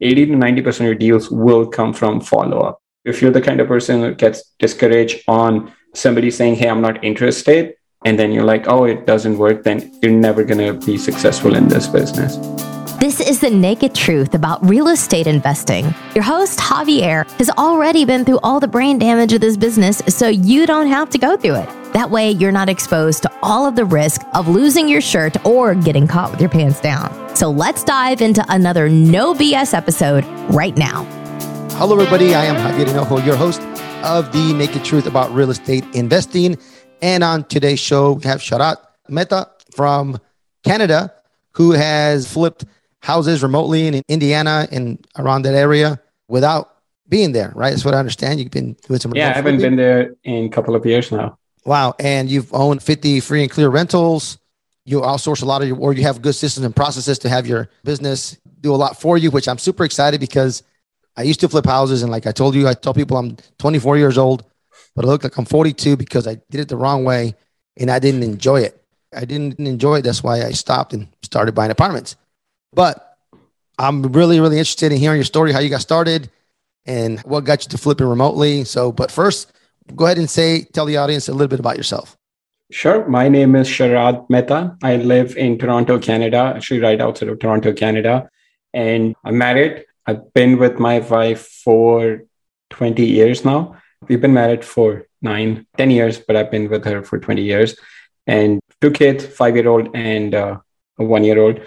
80 0.00 0.26
to 0.26 0.32
90% 0.32 0.66
of 0.66 0.80
your 0.80 0.94
deals 0.94 1.30
will 1.30 1.66
come 1.66 1.92
from 1.92 2.20
follow 2.20 2.60
up. 2.60 2.82
If 3.04 3.22
you're 3.22 3.30
the 3.30 3.40
kind 3.40 3.60
of 3.60 3.68
person 3.68 4.00
that 4.02 4.18
gets 4.18 4.42
discouraged 4.58 5.22
on 5.28 5.72
somebody 5.94 6.30
saying, 6.30 6.56
Hey, 6.56 6.68
I'm 6.68 6.80
not 6.80 7.02
interested, 7.04 7.74
and 8.04 8.18
then 8.18 8.32
you're 8.32 8.44
like, 8.44 8.66
Oh, 8.68 8.84
it 8.84 9.06
doesn't 9.06 9.38
work, 9.38 9.64
then 9.64 9.98
you're 10.02 10.12
never 10.12 10.44
going 10.44 10.58
to 10.58 10.86
be 10.86 10.98
successful 10.98 11.54
in 11.54 11.68
this 11.68 11.86
business. 11.86 12.36
This 12.98 13.20
is 13.20 13.40
the 13.40 13.50
naked 13.50 13.94
truth 13.94 14.34
about 14.34 14.66
real 14.66 14.88
estate 14.88 15.26
investing. 15.26 15.94
Your 16.14 16.24
host, 16.24 16.58
Javier, 16.58 17.30
has 17.32 17.50
already 17.50 18.04
been 18.06 18.24
through 18.24 18.40
all 18.42 18.58
the 18.58 18.68
brain 18.68 18.98
damage 18.98 19.34
of 19.34 19.40
this 19.42 19.56
business, 19.56 19.98
so 20.08 20.28
you 20.28 20.66
don't 20.66 20.86
have 20.86 21.10
to 21.10 21.18
go 21.18 21.36
through 21.36 21.56
it. 21.56 21.85
That 21.96 22.10
way, 22.10 22.32
you're 22.32 22.52
not 22.52 22.68
exposed 22.68 23.22
to 23.22 23.32
all 23.42 23.64
of 23.64 23.74
the 23.74 23.86
risk 23.86 24.20
of 24.34 24.48
losing 24.48 24.86
your 24.86 25.00
shirt 25.00 25.42
or 25.46 25.74
getting 25.74 26.06
caught 26.06 26.30
with 26.30 26.42
your 26.42 26.50
pants 26.50 26.78
down. 26.78 27.34
So 27.34 27.48
let's 27.48 27.82
dive 27.82 28.20
into 28.20 28.44
another 28.50 28.90
no 28.90 29.32
BS 29.32 29.72
episode 29.72 30.22
right 30.50 30.76
now. 30.76 31.04
Hello, 31.78 31.98
everybody. 31.98 32.34
I 32.34 32.44
am 32.44 32.56
Javier 32.56 32.84
Hinojo, 32.84 33.24
your 33.24 33.34
host 33.34 33.62
of 34.04 34.30
the 34.32 34.52
Naked 34.52 34.84
Truth 34.84 35.06
about 35.06 35.32
real 35.32 35.50
estate 35.50 35.86
investing. 35.94 36.58
And 37.00 37.24
on 37.24 37.44
today's 37.44 37.80
show, 37.80 38.12
we 38.12 38.24
have 38.24 38.40
Sharad 38.40 38.76
Mehta 39.08 39.48
from 39.74 40.18
Canada, 40.64 41.14
who 41.52 41.70
has 41.70 42.30
flipped 42.30 42.66
houses 43.00 43.42
remotely 43.42 43.86
in 43.86 44.02
Indiana 44.06 44.68
and 44.70 45.02
around 45.16 45.46
that 45.46 45.54
area 45.54 45.98
without 46.28 46.74
being 47.08 47.32
there, 47.32 47.52
right? 47.54 47.70
That's 47.70 47.86
what 47.86 47.94
I 47.94 47.98
understand. 48.00 48.38
You've 48.38 48.50
been 48.50 48.76
doing 48.86 49.00
some. 49.00 49.14
Yeah, 49.14 49.30
I 49.30 49.32
haven't 49.32 49.62
been 49.62 49.76
there 49.76 50.14
in 50.24 50.44
a 50.44 50.50
couple 50.50 50.74
of 50.74 50.84
years 50.84 51.10
now. 51.10 51.38
Wow. 51.66 51.96
And 51.98 52.30
you've 52.30 52.54
owned 52.54 52.82
50 52.82 53.20
free 53.20 53.42
and 53.42 53.50
clear 53.50 53.68
rentals. 53.68 54.38
You 54.84 55.00
outsource 55.00 55.42
a 55.42 55.46
lot 55.46 55.62
of 55.62 55.68
your, 55.68 55.76
or 55.76 55.92
you 55.92 56.04
have 56.04 56.22
good 56.22 56.36
systems 56.36 56.64
and 56.64 56.74
processes 56.74 57.18
to 57.18 57.28
have 57.28 57.46
your 57.46 57.68
business 57.82 58.38
do 58.60 58.72
a 58.72 58.76
lot 58.76 59.00
for 59.00 59.18
you, 59.18 59.30
which 59.32 59.48
I'm 59.48 59.58
super 59.58 59.84
excited 59.84 60.20
because 60.20 60.62
I 61.16 61.22
used 61.22 61.40
to 61.40 61.48
flip 61.48 61.66
houses. 61.66 62.02
And 62.02 62.12
like 62.12 62.26
I 62.26 62.32
told 62.32 62.54
you, 62.54 62.68
I 62.68 62.74
tell 62.74 62.94
people 62.94 63.16
I'm 63.16 63.36
24 63.58 63.98
years 63.98 64.16
old, 64.16 64.44
but 64.94 65.04
I 65.04 65.08
look 65.08 65.24
like 65.24 65.36
I'm 65.36 65.44
42 65.44 65.96
because 65.96 66.28
I 66.28 66.36
did 66.50 66.60
it 66.60 66.68
the 66.68 66.76
wrong 66.76 67.04
way 67.04 67.34
and 67.76 67.90
I 67.90 67.98
didn't 67.98 68.22
enjoy 68.22 68.60
it. 68.60 68.80
I 69.14 69.24
didn't 69.24 69.58
enjoy 69.58 69.96
it. 69.96 70.02
That's 70.02 70.22
why 70.22 70.42
I 70.42 70.52
stopped 70.52 70.92
and 70.92 71.08
started 71.22 71.54
buying 71.54 71.72
apartments. 71.72 72.14
But 72.72 73.18
I'm 73.76 74.02
really, 74.02 74.38
really 74.38 74.58
interested 74.58 74.92
in 74.92 74.98
hearing 74.98 75.18
your 75.18 75.24
story, 75.24 75.52
how 75.52 75.58
you 75.58 75.68
got 75.68 75.80
started, 75.80 76.30
and 76.84 77.18
what 77.20 77.44
got 77.44 77.64
you 77.64 77.70
to 77.70 77.78
flipping 77.78 78.06
remotely. 78.06 78.62
So, 78.64 78.92
but 78.92 79.10
first, 79.10 79.52
go 79.94 80.06
ahead 80.06 80.18
and 80.18 80.28
say, 80.28 80.64
tell 80.72 80.86
the 80.86 80.96
audience 80.96 81.28
a 81.28 81.32
little 81.32 81.48
bit 81.48 81.60
about 81.60 81.76
yourself. 81.76 82.16
Sure. 82.70 83.06
My 83.08 83.28
name 83.28 83.54
is 83.54 83.68
Sharad 83.68 84.28
Mehta. 84.28 84.76
I 84.82 84.96
live 84.96 85.36
in 85.36 85.56
Toronto, 85.56 85.98
Canada, 86.00 86.52
actually 86.56 86.80
right 86.80 87.00
outside 87.00 87.28
of 87.28 87.38
Toronto, 87.38 87.72
Canada. 87.72 88.28
And 88.74 89.14
I'm 89.24 89.38
married. 89.38 89.84
I've 90.06 90.32
been 90.34 90.58
with 90.58 90.78
my 90.78 90.98
wife 90.98 91.46
for 91.46 92.24
20 92.70 93.04
years 93.06 93.44
now. 93.44 93.76
We've 94.08 94.20
been 94.20 94.34
married 94.34 94.64
for 94.64 95.06
nine, 95.22 95.66
10 95.76 95.90
years, 95.90 96.18
but 96.18 96.34
I've 96.34 96.50
been 96.50 96.68
with 96.68 96.84
her 96.84 97.02
for 97.02 97.18
20 97.18 97.42
years. 97.42 97.76
And 98.26 98.60
two 98.80 98.90
kids, 98.90 99.24
five 99.24 99.56
year 99.56 99.68
old 99.68 99.94
and 99.94 100.34
uh, 100.34 100.58
a 100.98 101.04
one 101.04 101.24
year 101.24 101.40
old. 101.40 101.60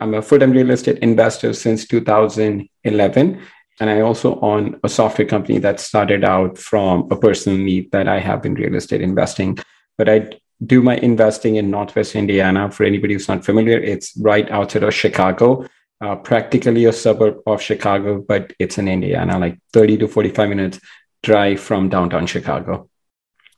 I'm 0.00 0.14
a 0.14 0.22
full-time 0.22 0.52
real 0.52 0.70
estate 0.70 0.98
investor 0.98 1.52
since 1.54 1.86
2011. 1.86 3.42
And 3.78 3.90
I 3.90 4.00
also 4.00 4.40
own 4.40 4.80
a 4.82 4.88
software 4.88 5.28
company 5.28 5.58
that 5.58 5.80
started 5.80 6.24
out 6.24 6.56
from 6.56 7.08
a 7.10 7.16
personal 7.16 7.58
need 7.58 7.90
that 7.92 8.08
I 8.08 8.20
have 8.20 8.46
in 8.46 8.54
real 8.54 8.74
estate 8.74 9.02
investing. 9.02 9.58
But 9.98 10.08
I 10.08 10.30
do 10.64 10.82
my 10.82 10.96
investing 10.96 11.56
in 11.56 11.70
Northwest 11.70 12.14
Indiana. 12.14 12.70
For 12.70 12.84
anybody 12.84 13.14
who's 13.14 13.28
not 13.28 13.44
familiar, 13.44 13.78
it's 13.78 14.16
right 14.16 14.50
outside 14.50 14.82
of 14.82 14.94
Chicago, 14.94 15.66
uh, 16.00 16.16
practically 16.16 16.86
a 16.86 16.92
suburb 16.92 17.38
of 17.46 17.60
Chicago, 17.60 18.24
but 18.26 18.52
it's 18.58 18.78
in 18.78 18.88
Indiana, 18.88 19.38
like 19.38 19.58
30 19.72 19.98
to 19.98 20.08
45 20.08 20.48
minutes 20.48 20.80
drive 21.22 21.60
from 21.60 21.88
downtown 21.88 22.26
Chicago. 22.26 22.88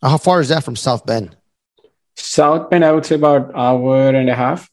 How 0.03 0.19
far 0.19 0.41
is 0.41 0.49
that 0.49 0.65
from 0.65 0.77
South 0.77 1.05
Bend? 1.05 1.37
South 2.17 2.71
Bend, 2.71 2.85
I 2.85 2.93
would 2.93 3.07
say 3.07 3.17
about 3.17 3.55
hour 3.55 4.09
and 4.09 4.29
a 4.29 4.35
half. 4.35 4.69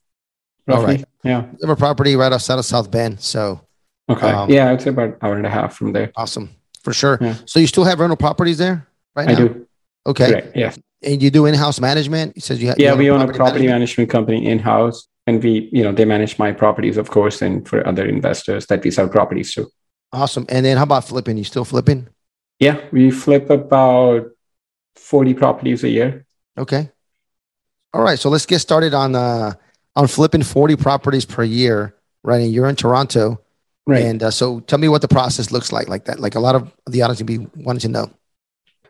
Roughly. 0.68 0.84
All 0.84 0.88
right. 0.88 1.06
Yeah. 1.24 1.42
We 1.42 1.68
have 1.68 1.70
a 1.70 1.76
property 1.76 2.16
right 2.16 2.32
outside 2.32 2.58
of 2.58 2.66
South 2.66 2.90
Bend. 2.90 3.22
So, 3.22 3.62
okay. 4.10 4.30
Um, 4.30 4.50
yeah, 4.50 4.72
I'd 4.72 4.82
say 4.82 4.90
about 4.90 5.10
an 5.10 5.16
hour 5.22 5.36
and 5.36 5.46
a 5.46 5.50
half 5.50 5.76
from 5.76 5.94
there. 5.94 6.12
Awesome. 6.16 6.50
For 6.84 6.94
sure. 6.94 7.18
Yeah. 7.20 7.36
So, 7.46 7.60
you 7.60 7.68
still 7.68 7.84
have 7.84 8.00
rental 8.00 8.18
properties 8.18 8.58
there 8.58 8.88
right 9.16 9.28
now? 9.28 9.34
I 9.34 9.36
do. 9.36 9.68
Okay. 10.06 10.30
Correct. 10.30 10.56
Yeah. 10.56 10.74
And 11.04 11.22
you 11.22 11.30
do 11.32 11.46
in 11.46 11.56
house 11.56 11.80
management? 11.80 12.42
Said 12.42 12.58
you 12.60 12.68
have. 12.68 12.80
Yeah, 12.80 12.94
you 12.94 12.98
we 12.98 13.10
own 13.10 13.22
a 13.22 13.26
property 13.26 13.68
management, 13.68 13.70
management 13.70 14.10
company 14.10 14.46
in 14.48 14.60
house. 14.60 15.08
And 15.28 15.44
we, 15.44 15.70
you 15.72 15.84
know, 15.84 15.92
they 15.92 16.06
manage 16.06 16.38
my 16.38 16.52
properties, 16.52 16.98
of 16.98 17.10
course, 17.10 17.42
and 17.42 17.68
for 17.68 17.86
other 17.88 18.06
investors 18.06 18.68
that 18.68 18.84
we 18.84 18.92
sell 18.92 19.08
properties 19.08 19.54
to. 19.56 19.68
Awesome. 20.12 20.46
And 20.50 20.66
then 20.66 20.78
how 20.78 20.84
about 20.84 21.06
flipping? 21.06 21.38
You 21.38 21.44
still 21.44 21.66
flipping? 21.66 22.08
Yeah, 22.60 22.80
we 22.92 23.12
flip 23.12 23.50
about 23.50 24.28
40 24.96 25.34
properties 25.34 25.84
a 25.84 25.90
year. 25.90 26.26
Okay. 26.58 26.90
All 27.94 28.02
right. 28.02 28.20
So 28.20 28.30
let's 28.30 28.46
get 28.46 28.60
started 28.60 28.94
on 28.94 29.16
uh 29.16 29.54
on 29.96 30.08
flipping 30.08 30.44
40 30.44 30.76
properties 30.76 31.26
per 31.26 31.44
year, 31.44 31.96
right? 32.24 32.42
And 32.42 32.52
you're 32.52 32.68
in 32.68 32.76
Toronto. 32.76 33.42
Right. 33.88 34.04
And 34.04 34.24
uh, 34.24 34.32
so 34.32 34.62
tell 34.62 34.80
me 34.80 34.90
what 34.90 35.02
the 35.02 35.08
process 35.08 35.52
looks 35.52 35.72
like, 35.72 35.88
like 35.88 36.06
that. 36.06 36.20
Like 36.20 36.36
a 36.36 36.40
lot 36.40 36.56
of 36.56 36.72
the 36.88 37.02
audience 37.04 37.20
would 37.20 37.28
be 37.28 37.48
wanting 37.56 37.82
to 37.82 37.88
know. 37.90 38.12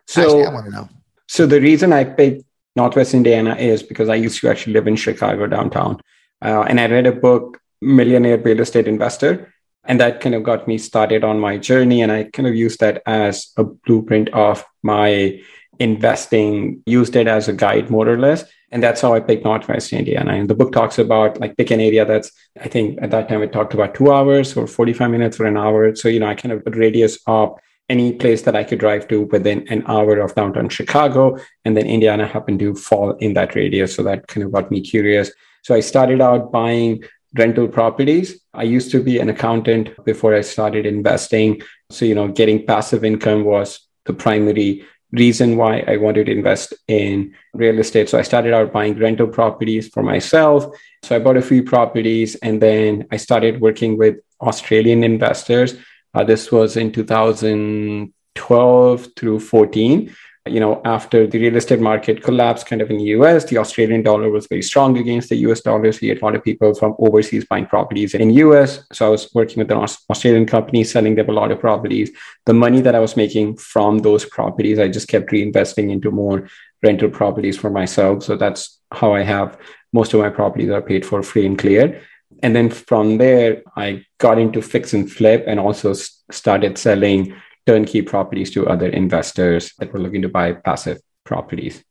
So 0.08 0.22
actually, 0.22 0.46
I 0.46 0.54
want 0.54 0.66
to 0.66 0.72
know. 0.72 0.90
So 1.28 1.46
the 1.46 1.60
reason 1.60 1.92
I 1.92 2.04
picked 2.04 2.44
Northwest 2.76 3.14
Indiana 3.14 3.56
is 3.56 3.84
because 3.84 4.10
I 4.10 4.16
used 4.16 4.40
to 4.42 4.50
actually 4.50 4.74
live 4.74 4.88
in 4.88 4.96
Chicago 4.96 5.48
downtown. 5.48 6.00
Uh, 6.42 6.62
and 6.62 6.80
I 6.80 6.88
read 6.88 7.08
a 7.08 7.12
book, 7.12 7.60
Millionaire 7.82 8.38
Real 8.38 8.62
Estate 8.62 8.88
Investor. 8.88 9.54
And 9.84 10.00
that 10.00 10.20
kind 10.22 10.34
of 10.34 10.44
got 10.44 10.68
me 10.68 10.78
started 10.78 11.24
on 11.24 11.40
my 11.40 11.58
journey. 11.58 12.02
And 12.02 12.12
I 12.12 12.24
kind 12.24 12.48
of 12.48 12.56
used 12.56 12.80
that 12.80 13.04
as 13.06 13.52
a 13.58 13.64
blueprint 13.64 14.30
of 14.30 14.66
my 14.82 15.42
investing, 15.80 16.82
used 16.86 17.16
it 17.16 17.28
as 17.28 17.48
a 17.48 17.54
guide 17.54 17.90
more 17.90 18.08
or 18.08 18.18
less. 18.18 18.46
And 18.76 18.84
that's 18.84 19.00
how 19.00 19.14
I 19.14 19.22
picked 19.22 19.46
Northwest 19.46 19.94
Indiana. 19.94 20.34
And 20.34 20.50
the 20.50 20.54
book 20.54 20.74
talks 20.74 21.00
about 21.00 21.40
like 21.40 21.56
pick 21.56 21.72
an 21.72 21.80
area 21.80 22.04
that's, 22.04 22.30
I 22.60 22.68
think 22.68 23.00
at 23.02 23.10
that 23.12 23.30
time 23.30 23.42
it 23.42 23.54
talked 23.54 23.74
about 23.74 23.96
two 23.96 24.12
hours 24.12 24.58
or 24.58 24.68
45 24.68 25.12
minutes 25.12 25.40
or 25.40 25.46
an 25.46 25.56
hour. 25.56 25.96
So, 25.96 26.10
you 26.10 26.20
know, 26.20 26.28
I 26.28 26.36
kind 26.36 26.52
of 26.52 26.62
put 26.62 26.76
radius 26.76 27.18
of 27.26 27.58
any 27.88 28.12
place 28.12 28.42
that 28.42 28.54
I 28.54 28.66
could 28.66 28.80
drive 28.80 29.08
to 29.08 29.22
within 29.32 29.66
an 29.70 29.86
hour 29.88 30.20
of 30.20 30.36
downtown 30.36 30.68
Chicago. 30.68 31.38
And 31.64 31.78
then 31.78 31.86
Indiana 31.86 32.28
happened 32.28 32.60
to 32.60 32.76
fall 32.76 33.12
in 33.12 33.34
that 33.36 33.56
radius. 33.56 33.96
So 33.96 34.04
that 34.04 34.28
kind 34.28 34.44
of 34.44 34.52
got 34.52 34.70
me 34.70 34.82
curious. 34.82 35.32
So 35.64 35.74
I 35.74 35.80
started 35.80 36.20
out 36.20 36.52
buying 36.52 37.02
rental 37.38 37.70
properties. 37.70 38.42
I 38.54 38.64
used 38.64 38.92
to 38.92 39.02
be 39.02 39.20
an 39.20 39.30
accountant 39.30 40.04
before 40.04 40.36
I 40.36 40.42
started 40.42 40.86
investing. 40.86 41.62
So, 41.92 42.04
you 42.04 42.14
know, 42.14 42.28
getting 42.28 42.66
passive 42.66 43.06
income 43.06 43.46
was 43.46 43.80
the 44.04 44.14
primary 44.14 44.86
reason 45.16 45.58
why 45.58 45.84
I 45.88 45.98
wanted 45.98 46.28
to 46.28 46.32
invest 46.32 46.76
in 46.88 47.34
real 47.54 47.80
estate. 47.80 48.08
So 48.10 48.20
I 48.20 48.24
started 48.24 48.54
out 48.54 48.72
buying 48.72 48.98
rental 48.98 49.28
properties 49.28 49.88
for 49.88 50.04
myself. 50.04 50.66
So 51.04 51.16
I 51.16 51.20
bought 51.20 51.38
a 51.38 51.42
few 51.42 51.64
properties 51.64 52.36
and 52.36 52.62
then 52.62 53.08
I 53.12 53.18
started 53.18 53.62
working 53.62 53.98
with 53.98 54.18
Australian 54.42 55.04
investors. 55.04 55.76
Uh, 56.14 56.24
this 56.24 56.52
was 56.52 56.78
in 56.78 56.92
2012 56.92 59.08
through 59.16 59.40
14 59.40 60.16
you 60.48 60.60
know, 60.60 60.80
after 60.86 61.26
the 61.26 61.40
real 61.40 61.56
estate 61.56 61.80
market 61.80 62.22
collapsed 62.22 62.68
kind 62.68 62.82
of 62.82 62.92
in 62.92 62.98
the 62.98 63.06
US, 63.18 63.46
the 63.46 63.58
Australian 63.58 64.04
dollar 64.04 64.30
was 64.30 64.46
very 64.46 64.62
strong 64.62 64.96
against 64.98 65.30
the 65.30 65.38
US 65.38 65.62
dollar. 65.62 65.92
So 65.92 66.00
you 66.06 66.10
had 66.10 66.22
a 66.22 66.26
lot 66.26 66.36
of 66.36 66.44
people 66.44 66.76
from 66.76 66.96
overseas 67.00 67.46
buying 67.46 67.66
properties 67.66 68.14
in 68.14 68.30
US. 68.30 68.86
So 68.94 69.08
I 69.08 69.10
was 69.10 69.34
working 69.34 69.58
with 69.58 69.72
an 69.72 69.78
Australian 69.78 70.46
company, 70.46 70.84
selling 70.84 71.16
them 71.16 71.30
a 71.30 71.32
lot 71.32 71.52
of 71.52 71.60
properties. 71.60 72.12
The 72.46 72.54
money 72.54 72.82
that 72.82 72.94
I 72.94 73.00
was 73.00 73.18
making 73.18 73.58
from 73.58 74.00
those 74.00 74.24
properties, 74.24 74.78
I 74.78 74.88
just 74.88 75.08
kept 75.08 75.32
reinvesting 75.32 75.90
into 75.90 76.12
more 76.12 76.48
rental 76.84 77.10
properties 77.10 77.58
for 77.58 77.72
myself. 77.72 78.24
So 78.24 78.36
that's 78.36 78.80
how 78.92 79.14
I 79.14 79.24
have 79.24 79.58
most 79.94 80.14
of 80.14 80.20
my 80.20 80.30
properties 80.30 80.70
are 80.70 80.82
paid 80.82 81.06
for 81.06 81.24
free 81.24 81.48
and 81.48 81.58
clear. 81.58 82.02
And 82.44 82.56
then 82.56 82.70
from 82.70 83.18
there, 83.18 83.64
I 83.76 84.06
got 84.20 84.38
into 84.38 84.62
fix 84.62 84.94
and 84.94 85.12
flip 85.12 85.46
and 85.48 85.60
also 85.60 85.94
started 86.30 86.78
selling 86.78 87.34
turnkey 87.66 88.02
properties 88.02 88.52
to 88.52 88.68
other 88.68 88.88
investors 88.88 89.74
that 89.80 89.92
were 89.92 90.00
looking 90.00 90.22
to 90.22 90.30
buy 90.30 90.54
passive 90.54 91.00
properties. 91.24 91.84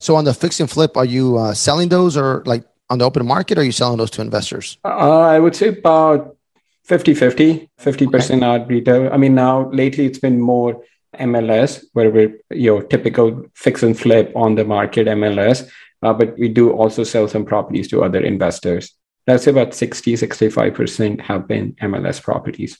So 0.00 0.16
on 0.16 0.24
the 0.24 0.34
fix 0.34 0.60
and 0.60 0.70
flip, 0.70 0.96
are 0.96 1.04
you 1.04 1.36
uh, 1.36 1.54
selling 1.54 1.88
those 1.88 2.16
or 2.16 2.42
like 2.46 2.64
on 2.88 2.98
the 2.98 3.04
open 3.04 3.26
market? 3.26 3.58
Or 3.58 3.62
are 3.62 3.64
you 3.64 3.72
selling 3.72 3.98
those 3.98 4.10
to 4.12 4.22
investors? 4.22 4.78
Uh, 4.84 5.20
I 5.20 5.38
would 5.38 5.56
say 5.56 5.68
about 5.68 6.36
50 6.84 7.14
50, 7.14 7.68
50% 7.78 8.36
okay. 8.36 8.44
out 8.44 8.68
retail. 8.68 9.12
I 9.12 9.16
mean, 9.18 9.34
now 9.34 9.68
lately 9.70 10.06
it's 10.06 10.18
been 10.18 10.40
more 10.40 10.82
MLS, 11.18 11.84
where 11.92 12.10
we're 12.10 12.38
your 12.50 12.82
typical 12.82 13.44
fix 13.54 13.82
and 13.82 13.98
flip 13.98 14.32
on 14.34 14.54
the 14.54 14.64
market 14.64 15.06
MLS, 15.06 15.68
uh, 16.02 16.12
but 16.12 16.38
we 16.38 16.48
do 16.48 16.70
also 16.70 17.04
sell 17.04 17.28
some 17.28 17.44
properties 17.44 17.88
to 17.88 18.02
other 18.02 18.20
investors. 18.20 18.94
That's 19.26 19.46
about 19.46 19.74
60, 19.74 20.14
65% 20.14 21.20
have 21.20 21.46
been 21.46 21.74
MLS 21.74 22.22
properties. 22.22 22.78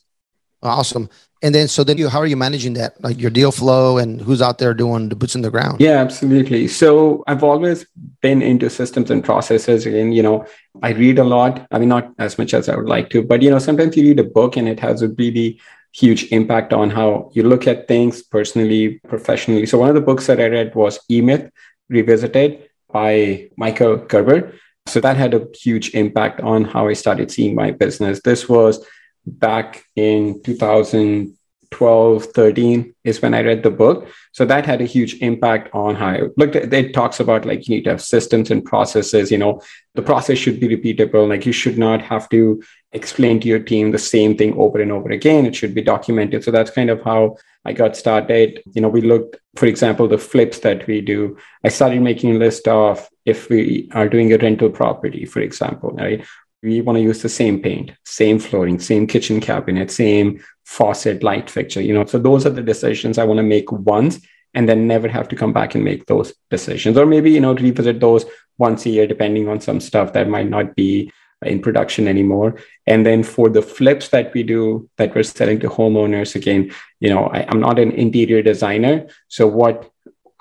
Awesome. 0.62 1.08
And 1.40 1.55
then, 1.55 1.69
so 1.69 1.84
then 1.84 1.99
you, 1.99 2.08
how 2.08 2.19
are 2.19 2.26
you 2.26 2.37
managing 2.37 2.72
that? 2.75 3.00
Like 3.00 3.20
your 3.20 3.31
deal 3.31 3.52
flow 3.52 3.96
and 3.96 4.20
who's 4.20 4.43
out 4.43 4.58
there 4.58 4.75
doing 4.75 5.08
the 5.08 5.14
boots 5.14 5.37
in 5.37 5.43
the 5.43 5.50
ground? 5.50 5.81
Yeah, 5.81 6.00
absolutely. 6.00 6.66
So 6.66 7.22
I've 7.28 7.44
always 7.44 7.87
been 8.22 8.43
into 8.43 8.69
systems 8.69 9.08
and 9.10 9.22
processes. 9.22 9.87
And, 9.87 10.12
you 10.12 10.22
know, 10.22 10.46
I 10.82 10.90
read 10.90 11.20
a 11.20 11.25
lot. 11.25 11.64
I 11.70 11.78
mean, 11.78 11.88
not 11.88 12.12
as 12.19 12.38
much 12.38 12.55
as 12.55 12.69
I 12.69 12.75
would 12.75 12.88
like 12.88 13.10
to, 13.10 13.22
but, 13.22 13.40
you 13.43 13.50
know, 13.50 13.60
sometimes 13.60 13.96
you 13.96 14.02
read 14.02 14.19
a 14.19 14.25
book 14.25 14.56
and 14.56 14.69
it 14.69 14.81
has 14.81 15.00
a 15.00 15.10
really 15.10 15.60
huge 15.93 16.25
impact 16.32 16.72
on 16.72 16.90
how 16.90 17.31
you 17.34 17.44
look 17.44 17.69
at 17.69 17.87
things 17.87 18.20
personally, 18.20 19.00
professionally. 19.06 19.64
So 19.66 19.78
one 19.78 19.88
of 19.88 19.94
the 19.94 20.00
books 20.00 20.26
that 20.26 20.40
I 20.40 20.49
read 20.49 20.75
was 20.75 20.99
E 21.08 21.20
Myth 21.20 21.50
Revisited 21.88 22.69
by 22.93 23.49
Michael 23.56 23.96
Gerber. 23.96 24.54
So 24.87 25.00
that 25.00 25.16
had 25.16 25.34
a 25.34 25.46
huge 25.54 25.94
impact 25.94 26.40
on 26.40 26.64
how 26.64 26.88
I 26.88 26.94
started 26.94 27.31
seeing 27.31 27.54
my 27.54 27.70
business. 27.70 28.20
This 28.22 28.49
was 28.49 28.84
back 29.30 29.84
in 29.96 30.42
2012, 30.42 32.25
13 32.25 32.94
is 33.04 33.22
when 33.22 33.34
I 33.34 33.42
read 33.42 33.62
the 33.62 33.70
book. 33.70 34.08
So 34.32 34.44
that 34.44 34.66
had 34.66 34.80
a 34.80 34.84
huge 34.84 35.14
impact 35.20 35.75
on 35.75 35.94
how 35.96 36.08
I 36.08 36.20
looked 36.36 36.56
at 36.56 36.72
it. 36.72 36.94
talks 36.94 37.20
about 37.20 37.44
like 37.44 37.69
you 37.69 37.76
need 37.76 37.84
to 37.84 37.90
have 37.90 38.02
systems 38.02 38.50
and 38.50 38.64
processes, 38.64 39.30
you 39.30 39.38
know, 39.38 39.60
the 39.94 40.02
process 40.02 40.38
should 40.38 40.60
be 40.60 40.69
repeatable. 40.69 41.28
Like 41.28 41.46
you 41.46 41.52
should 41.52 41.78
not 41.78 42.02
have 42.02 42.28
to 42.30 42.62
explain 42.92 43.40
to 43.40 43.48
your 43.48 43.58
team 43.58 43.90
the 43.90 43.98
same 43.98 44.36
thing 44.36 44.54
over 44.54 44.80
and 44.80 44.92
over 44.92 45.10
again. 45.10 45.44
It 45.46 45.54
should 45.54 45.75
be 45.75 45.82
documented. 45.82 46.44
So 46.44 46.50
that's 46.50 46.70
kind 46.70 46.90
of 46.90 47.02
how 47.02 47.36
I 47.64 47.72
got 47.72 47.96
started. 47.96 48.62
You 48.72 48.80
know, 48.80 48.88
we 48.88 49.02
looked, 49.02 49.36
for 49.56 49.66
example, 49.66 50.08
the 50.08 50.19
flips 50.19 50.60
that 50.60 50.86
we 50.86 51.00
do. 51.00 51.36
I 51.64 51.69
started 51.69 52.00
making 52.00 52.34
a 52.34 52.38
list 52.38 52.66
of 52.66 53.06
if 53.26 53.50
we 53.50 53.90
are 53.92 54.08
doing 54.08 54.32
a 54.32 54.38
rental 54.38 54.70
property, 54.70 55.26
for 55.26 55.40
example, 55.40 55.90
right? 55.90 56.25
We 56.62 56.81
want 56.81 56.96
to 56.96 57.02
use 57.02 57.22
the 57.22 57.28
same 57.28 57.60
paint, 57.60 57.93
same 58.05 58.38
flooring, 58.38 58.78
same 58.81 59.06
kitchen 59.06 59.40
cabinet, 59.40 59.90
same 59.90 60.43
faucet 60.64 61.22
light 61.22 61.49
fixture, 61.49 61.81
you 61.81 61.94
know. 61.94 62.05
So 62.05 62.19
those 62.19 62.46
are 62.46 62.50
the 62.50 62.62
decisions 62.62 63.19
I 63.19 63.25
want 63.25 63.38
to 63.38 63.44
make 63.44 63.70
once 63.70 64.20
and 64.55 64.69
then 64.69 64.87
never 64.87 65.08
have 65.08 65.28
to 65.28 65.37
come 65.37 65.52
back 65.52 65.75
and 65.75 65.84
make 65.84 66.06
those 66.06 66.32
decisions. 66.50 66.96
Or 66.96 67.06
maybe, 67.06 67.31
you 67.31 67.40
know, 67.40 67.55
revisit 67.55 68.00
those 68.00 68.25
once 68.58 68.87
a 68.87 68.90
year, 68.90 69.06
depending 69.06 69.49
on 69.49 69.60
some 69.60 69.81
stuff 69.81 70.12
that 70.14 70.28
might 70.28 70.49
not 70.49 70.75
be 70.75 71.12
in 71.43 71.62
production 71.62 72.08
anymore. 72.08 72.56
And 72.87 73.06
then 73.06 73.22
for 73.22 73.49
the 73.49 73.62
flips 73.62 74.08
that 74.08 74.34
we 74.34 74.43
do 74.43 74.88
that 74.96 75.14
we're 75.14 75.22
selling 75.22 75.61
to 75.61 75.69
homeowners, 75.69 76.34
again, 76.34 76.72
you 76.99 77.11
know, 77.11 77.26
I, 77.26 77.46
I'm 77.49 77.61
not 77.61 77.78
an 77.78 77.93
interior 77.93 78.43
designer. 78.43 79.06
So 79.28 79.46
what 79.46 79.90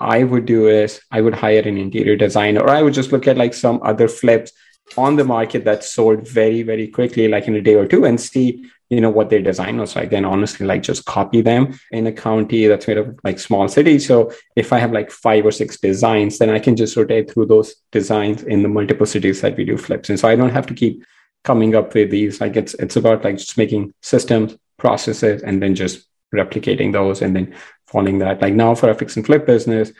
I 0.00 0.24
would 0.24 0.46
do 0.46 0.68
is 0.68 1.00
I 1.10 1.20
would 1.20 1.34
hire 1.34 1.60
an 1.60 1.76
interior 1.76 2.16
designer, 2.16 2.60
or 2.60 2.70
I 2.70 2.82
would 2.82 2.94
just 2.94 3.12
look 3.12 3.28
at 3.28 3.36
like 3.36 3.54
some 3.54 3.80
other 3.84 4.08
flips 4.08 4.52
on 4.96 5.16
the 5.16 5.24
market 5.24 5.64
that 5.64 5.84
sold 5.84 6.26
very 6.26 6.62
very 6.62 6.88
quickly 6.88 7.28
like 7.28 7.46
in 7.46 7.54
a 7.54 7.60
day 7.60 7.74
or 7.74 7.86
two 7.86 8.04
and 8.04 8.20
see 8.20 8.64
you 8.90 9.02
know 9.02 9.10
what 9.10 9.28
their 9.28 9.42
design 9.42 9.76
was 9.76 9.94
like. 9.94 10.08
Then 10.08 10.24
honestly 10.24 10.64
like 10.66 10.82
just 10.82 11.04
copy 11.04 11.42
them 11.42 11.78
in 11.90 12.06
a 12.06 12.12
county 12.12 12.66
that's 12.66 12.88
made 12.88 12.96
of 12.96 13.18
like 13.22 13.38
small 13.38 13.68
cities. 13.68 14.06
So 14.06 14.32
if 14.56 14.72
i 14.72 14.78
have 14.78 14.92
like 14.92 15.10
five 15.10 15.44
or 15.44 15.52
six 15.52 15.78
designs 15.78 16.38
then 16.38 16.50
i 16.50 16.58
can 16.58 16.74
just 16.74 16.96
rotate 16.96 17.30
through 17.30 17.46
those 17.46 17.74
designs 17.92 18.42
in 18.42 18.62
the 18.62 18.68
multiple 18.68 19.06
cities 19.06 19.40
that 19.42 19.56
we 19.56 19.64
do 19.64 19.76
flips 19.76 20.08
and 20.08 20.18
so 20.18 20.28
i 20.28 20.36
don't 20.36 20.50
have 20.58 20.66
to 20.66 20.74
keep 20.74 21.04
coming 21.44 21.74
up 21.74 21.94
with 21.94 22.10
these. 22.10 22.40
Like 22.40 22.56
it's 22.56 22.74
it's 22.74 22.96
about 22.96 23.24
like 23.24 23.38
just 23.38 23.56
making 23.56 23.94
systems 24.02 24.56
processes 24.76 25.42
and 25.42 25.62
then 25.62 25.74
just 25.74 26.06
replicating 26.34 26.92
those 26.92 27.22
and 27.22 27.34
then 27.34 27.54
following 27.86 28.18
that. 28.18 28.42
Like 28.42 28.54
now 28.54 28.74
for 28.74 28.90
a 28.90 28.94
fix 28.94 29.16
and 29.16 29.24
flip 29.24 29.46
business 29.46 29.92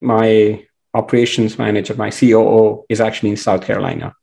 my 0.00 0.62
operations 0.92 1.58
manager 1.58 1.94
my 1.94 2.10
coo 2.10 2.84
is 2.88 3.00
actually 3.00 3.30
in 3.30 3.36
south 3.36 3.62
carolina 3.62 4.14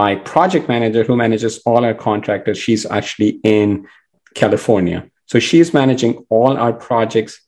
my 0.00 0.16
project 0.16 0.68
manager 0.68 1.04
who 1.04 1.14
manages 1.14 1.58
all 1.64 1.84
our 1.84 1.94
contractors 1.94 2.58
she's 2.58 2.84
actually 2.98 3.38
in 3.44 3.86
california. 4.34 5.00
So 5.26 5.38
she's 5.38 5.72
managing 5.72 6.12
all 6.36 6.56
our 6.64 6.72
projects 6.72 7.40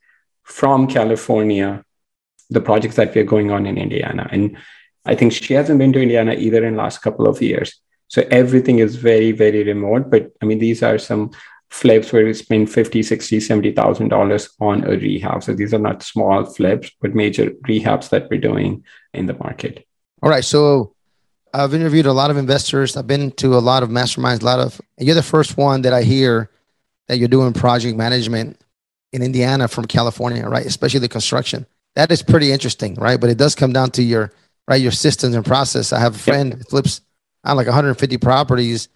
from 0.58 0.86
california 0.86 1.70
the 2.56 2.60
projects 2.68 2.96
that 2.96 3.12
we're 3.14 3.32
going 3.34 3.50
on 3.50 3.66
in 3.66 3.76
indiana. 3.86 4.28
And 4.30 4.56
i 5.12 5.16
think 5.16 5.32
she 5.32 5.54
hasn't 5.54 5.80
been 5.80 5.92
to 5.94 6.04
indiana 6.06 6.34
either 6.46 6.64
in 6.64 6.76
last 6.76 7.02
couple 7.02 7.26
of 7.32 7.42
years. 7.50 7.70
So 8.14 8.22
everything 8.30 8.78
is 8.78 8.94
very 9.10 9.32
very 9.44 9.64
remote 9.72 10.10
but 10.14 10.30
i 10.40 10.46
mean 10.46 10.60
these 10.60 10.82
are 10.88 10.98
some 11.10 11.30
flips 11.80 12.12
where 12.12 12.24
we 12.24 12.32
spend 12.32 12.70
50 12.70 13.02
60 13.02 13.40
70000 13.40 14.08
dollars 14.08 14.48
on 14.60 14.84
a 14.84 14.96
rehab. 15.04 15.42
So 15.42 15.52
these 15.52 15.74
are 15.74 15.84
not 15.90 16.04
small 16.14 16.44
flips 16.44 16.92
but 17.00 17.22
major 17.22 17.46
rehabs 17.70 18.10
that 18.10 18.30
we're 18.30 18.48
doing 18.50 18.84
in 19.12 19.26
the 19.26 19.34
market. 19.46 19.84
All 20.22 20.30
right. 20.30 20.44
So 20.44 20.95
I've 21.56 21.72
interviewed 21.72 22.04
a 22.04 22.12
lot 22.12 22.30
of 22.30 22.36
investors. 22.36 22.96
I've 22.96 23.06
been 23.06 23.30
to 23.32 23.56
a 23.56 23.58
lot 23.58 23.82
of 23.82 23.88
masterminds, 23.88 24.42
a 24.42 24.44
lot 24.44 24.60
of, 24.60 24.78
you're 24.98 25.14
the 25.14 25.22
first 25.22 25.56
one 25.56 25.82
that 25.82 25.92
I 25.92 26.02
hear 26.02 26.50
that 27.08 27.16
you're 27.16 27.28
doing 27.28 27.54
project 27.54 27.96
management 27.96 28.60
in 29.12 29.22
Indiana 29.22 29.66
from 29.66 29.86
California, 29.86 30.46
right? 30.46 30.66
Especially 30.66 31.00
the 31.00 31.08
construction. 31.08 31.66
That 31.94 32.12
is 32.12 32.22
pretty 32.22 32.52
interesting, 32.52 32.94
right? 32.96 33.18
But 33.18 33.30
it 33.30 33.38
does 33.38 33.54
come 33.54 33.72
down 33.72 33.90
to 33.92 34.02
your, 34.02 34.32
right, 34.68 34.80
your 34.80 34.92
systems 34.92 35.34
and 35.34 35.46
process. 35.46 35.94
I 35.94 35.98
have 35.98 36.16
a 36.16 36.18
friend 36.18 36.54
yep. 36.58 36.68
flips 36.68 37.00
on 37.42 37.56
like 37.56 37.66
150 37.66 38.18
properties 38.18 38.88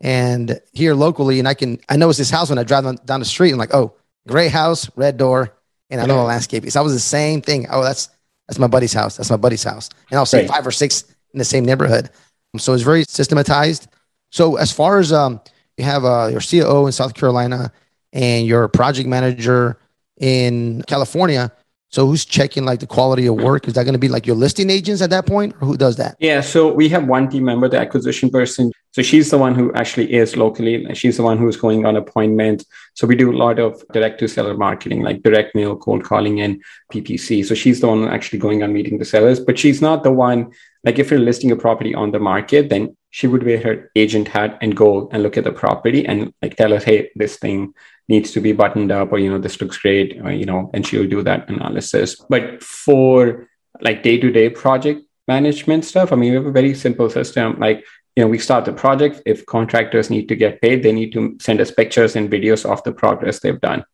and 0.00 0.60
here 0.72 0.94
locally, 0.94 1.38
and 1.38 1.46
I 1.46 1.54
can, 1.54 1.78
I 1.88 1.96
know 1.96 2.08
it's 2.08 2.18
this 2.18 2.30
house 2.30 2.48
when 2.48 2.58
I 2.58 2.64
drive 2.64 2.84
down 3.04 3.20
the 3.20 3.26
street 3.26 3.50
and 3.50 3.54
I'm 3.54 3.60
like, 3.60 3.74
oh, 3.74 3.94
gray 4.26 4.48
house, 4.48 4.90
red 4.96 5.18
door, 5.18 5.54
and 5.88 6.00
I 6.00 6.06
know 6.06 6.16
the 6.16 6.24
landscaping. 6.24 6.70
So 6.70 6.80
I 6.80 6.82
was 6.82 6.92
the 6.92 7.00
same 7.00 7.42
thing. 7.42 7.66
Oh, 7.70 7.82
that's, 7.84 8.08
that's 8.48 8.58
my 8.58 8.66
buddy's 8.66 8.92
house. 8.92 9.16
That's 9.16 9.30
my 9.30 9.36
buddy's 9.36 9.62
house. 9.62 9.88
And 10.10 10.18
I'll 10.18 10.26
say 10.26 10.40
right. 10.40 10.48
five 10.48 10.66
or 10.66 10.72
six 10.72 11.04
in 11.38 11.40
the 11.40 11.44
same 11.44 11.64
neighborhood. 11.64 12.10
So 12.58 12.74
it's 12.74 12.82
very 12.82 13.04
systematized. 13.04 13.86
So 14.30 14.56
as 14.56 14.72
far 14.72 14.98
as 14.98 15.12
um, 15.12 15.40
you 15.76 15.84
have 15.84 16.04
uh, 16.04 16.28
your 16.32 16.40
COO 16.40 16.86
in 16.86 16.92
South 16.92 17.14
Carolina 17.14 17.72
and 18.12 18.44
your 18.46 18.66
project 18.66 19.08
manager 19.08 19.78
in 20.18 20.82
California, 20.88 21.52
so 21.90 22.06
who's 22.06 22.24
checking 22.24 22.64
like 22.64 22.80
the 22.80 22.86
quality 22.86 23.26
of 23.26 23.36
work? 23.36 23.66
Is 23.66 23.74
that 23.74 23.84
going 23.84 23.94
to 23.94 23.98
be 23.98 24.08
like 24.08 24.26
your 24.26 24.36
listing 24.36 24.68
agents 24.68 25.00
at 25.00 25.10
that 25.10 25.26
point, 25.26 25.54
or 25.54 25.66
who 25.66 25.76
does 25.76 25.96
that? 25.96 26.16
Yeah, 26.20 26.42
so 26.42 26.70
we 26.72 26.88
have 26.90 27.06
one 27.06 27.30
team 27.30 27.44
member, 27.44 27.68
the 27.68 27.78
acquisition 27.78 28.28
person. 28.28 28.72
So 28.92 29.00
she's 29.02 29.30
the 29.30 29.38
one 29.38 29.54
who 29.54 29.72
actually 29.74 30.12
is 30.12 30.36
locally. 30.36 30.86
She's 30.94 31.16
the 31.16 31.22
one 31.22 31.38
who's 31.38 31.56
going 31.56 31.86
on 31.86 31.96
appointment. 31.96 32.64
So 32.94 33.06
we 33.06 33.16
do 33.16 33.32
a 33.32 33.36
lot 33.36 33.58
of 33.58 33.82
direct 33.92 34.18
to 34.20 34.28
seller 34.28 34.54
marketing, 34.54 35.02
like 35.02 35.22
direct 35.22 35.54
mail, 35.54 35.76
cold 35.76 36.04
calling, 36.04 36.40
and 36.40 36.62
PPC. 36.92 37.44
So 37.46 37.54
she's 37.54 37.80
the 37.80 37.88
one 37.88 38.06
actually 38.08 38.38
going 38.38 38.62
on 38.62 38.72
meeting 38.72 38.98
the 38.98 39.04
sellers, 39.04 39.40
but 39.40 39.58
she's 39.58 39.80
not 39.80 40.02
the 40.02 40.12
one. 40.12 40.50
Like 40.84 40.98
if 40.98 41.10
you're 41.10 41.20
listing 41.20 41.52
a 41.52 41.56
property 41.56 41.94
on 41.94 42.10
the 42.10 42.18
market, 42.18 42.68
then 42.68 42.96
she 43.10 43.26
would 43.26 43.44
wear 43.44 43.62
her 43.62 43.90
agent 43.96 44.28
hat 44.28 44.58
and 44.60 44.76
go 44.76 45.08
and 45.10 45.22
look 45.22 45.38
at 45.38 45.44
the 45.44 45.52
property 45.52 46.04
and 46.04 46.34
like 46.42 46.56
tell 46.56 46.74
us, 46.74 46.84
hey, 46.84 47.10
this 47.14 47.36
thing 47.36 47.72
needs 48.08 48.32
to 48.32 48.40
be 48.40 48.52
buttoned 48.52 48.90
up 48.90 49.12
or 49.12 49.18
you 49.18 49.30
know 49.30 49.38
this 49.38 49.60
looks 49.60 49.78
great 49.78 50.20
or, 50.22 50.32
you 50.32 50.46
know 50.46 50.70
and 50.72 50.86
she'll 50.86 51.08
do 51.08 51.22
that 51.22 51.48
analysis. 51.48 52.16
But 52.28 52.62
for 52.62 53.48
like 53.80 54.02
day-to-day 54.02 54.50
project 54.50 55.02
management 55.28 55.84
stuff 55.84 56.10
i 56.10 56.16
mean 56.16 56.30
we 56.30 56.36
have 56.36 56.46
a 56.46 56.52
very 56.52 56.74
simple 56.74 57.10
system. 57.10 57.58
Like 57.58 57.84
you 58.16 58.24
know 58.24 58.28
we 58.28 58.38
start 58.38 58.64
the 58.64 58.72
project. 58.72 59.22
If 59.26 59.46
contractors 59.46 60.10
need 60.10 60.28
to 60.28 60.36
get 60.36 60.60
paid 60.60 60.82
they 60.82 60.92
need 60.92 61.12
to 61.12 61.36
send 61.40 61.60
us 61.60 61.70
pictures 61.70 62.16
and 62.16 62.30
videos 62.30 62.64
of 62.64 62.82
the 62.82 62.92
progress 62.92 63.40
they've 63.40 63.60
done 63.60 63.84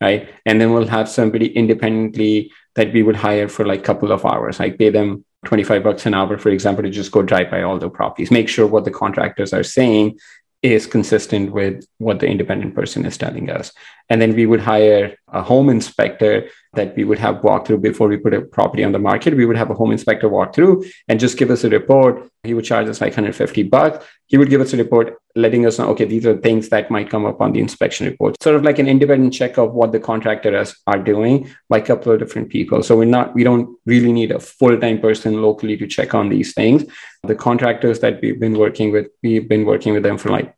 right? 0.00 0.28
And 0.44 0.60
then 0.60 0.72
we'll 0.72 0.88
have 0.88 1.08
somebody 1.08 1.46
independently 1.56 2.50
that 2.74 2.92
we 2.92 3.04
would 3.04 3.14
hire 3.14 3.48
for 3.48 3.64
like 3.64 3.78
a 3.78 3.82
couple 3.84 4.10
of 4.10 4.26
hours. 4.26 4.58
Like 4.58 4.76
pay 4.76 4.90
them 4.90 5.24
25 5.44 5.82
bucks 5.82 6.06
an 6.06 6.14
hour 6.14 6.38
for 6.38 6.50
example 6.50 6.82
to 6.84 6.90
just 6.90 7.10
go 7.10 7.22
drive 7.22 7.50
by 7.50 7.62
all 7.62 7.78
the 7.78 7.90
properties 7.90 8.30
make 8.30 8.48
sure 8.48 8.66
what 8.66 8.84
the 8.84 8.90
contractors 8.90 9.52
are 9.52 9.64
saying 9.64 10.18
is 10.62 10.86
consistent 10.86 11.52
with 11.52 11.84
what 11.98 12.20
the 12.20 12.28
independent 12.28 12.74
person 12.74 13.04
is 13.04 13.18
telling 13.18 13.50
us. 13.50 13.72
And 14.08 14.22
then 14.22 14.34
we 14.34 14.46
would 14.46 14.60
hire 14.60 15.16
a 15.28 15.42
home 15.42 15.68
inspector 15.68 16.48
that 16.74 16.94
we 16.96 17.02
would 17.04 17.18
have 17.18 17.42
walk 17.42 17.66
through 17.66 17.78
before 17.78 18.08
we 18.08 18.16
put 18.16 18.32
a 18.32 18.42
property 18.42 18.84
on 18.84 18.92
the 18.92 18.98
market. 18.98 19.36
We 19.36 19.44
would 19.44 19.56
have 19.56 19.70
a 19.70 19.74
home 19.74 19.90
inspector 19.90 20.28
walk 20.28 20.54
through 20.54 20.84
and 21.08 21.18
just 21.18 21.36
give 21.36 21.50
us 21.50 21.64
a 21.64 21.68
report. 21.68 22.30
He 22.44 22.54
would 22.54 22.64
charge 22.64 22.88
us 22.88 23.00
like 23.00 23.10
150 23.10 23.64
bucks. 23.64 24.04
He 24.26 24.38
would 24.38 24.50
give 24.50 24.60
us 24.60 24.72
a 24.72 24.76
report 24.76 25.16
letting 25.34 25.66
us 25.66 25.78
know, 25.78 25.88
okay, 25.88 26.04
these 26.04 26.26
are 26.26 26.36
things 26.36 26.68
that 26.68 26.90
might 26.90 27.10
come 27.10 27.24
up 27.24 27.40
on 27.40 27.52
the 27.52 27.60
inspection 27.60 28.06
report. 28.06 28.40
Sort 28.42 28.56
of 28.56 28.64
like 28.64 28.78
an 28.78 28.88
independent 28.88 29.32
check 29.32 29.58
of 29.58 29.72
what 29.72 29.92
the 29.92 30.00
contractors 30.00 30.74
are 30.86 30.98
doing 30.98 31.50
by 31.68 31.78
a 31.78 31.82
couple 31.82 32.12
of 32.12 32.18
different 32.18 32.50
people. 32.50 32.82
So 32.82 32.96
we're 32.96 33.04
not, 33.04 33.34
we 33.34 33.44
don't 33.44 33.78
really 33.86 34.12
need 34.12 34.30
a 34.30 34.40
full-time 34.40 35.00
person 35.00 35.40
locally 35.40 35.76
to 35.76 35.86
check 35.86 36.14
on 36.14 36.28
these 36.28 36.54
things. 36.54 36.84
The 37.22 37.34
contractors 37.34 38.00
that 38.00 38.20
we've 38.20 38.40
been 38.40 38.58
working 38.58 38.92
with, 38.92 39.08
we've 39.22 39.48
been 39.48 39.64
working 39.64 39.94
with 39.94 40.02
them 40.02 40.18
for 40.18 40.30
like 40.30 40.54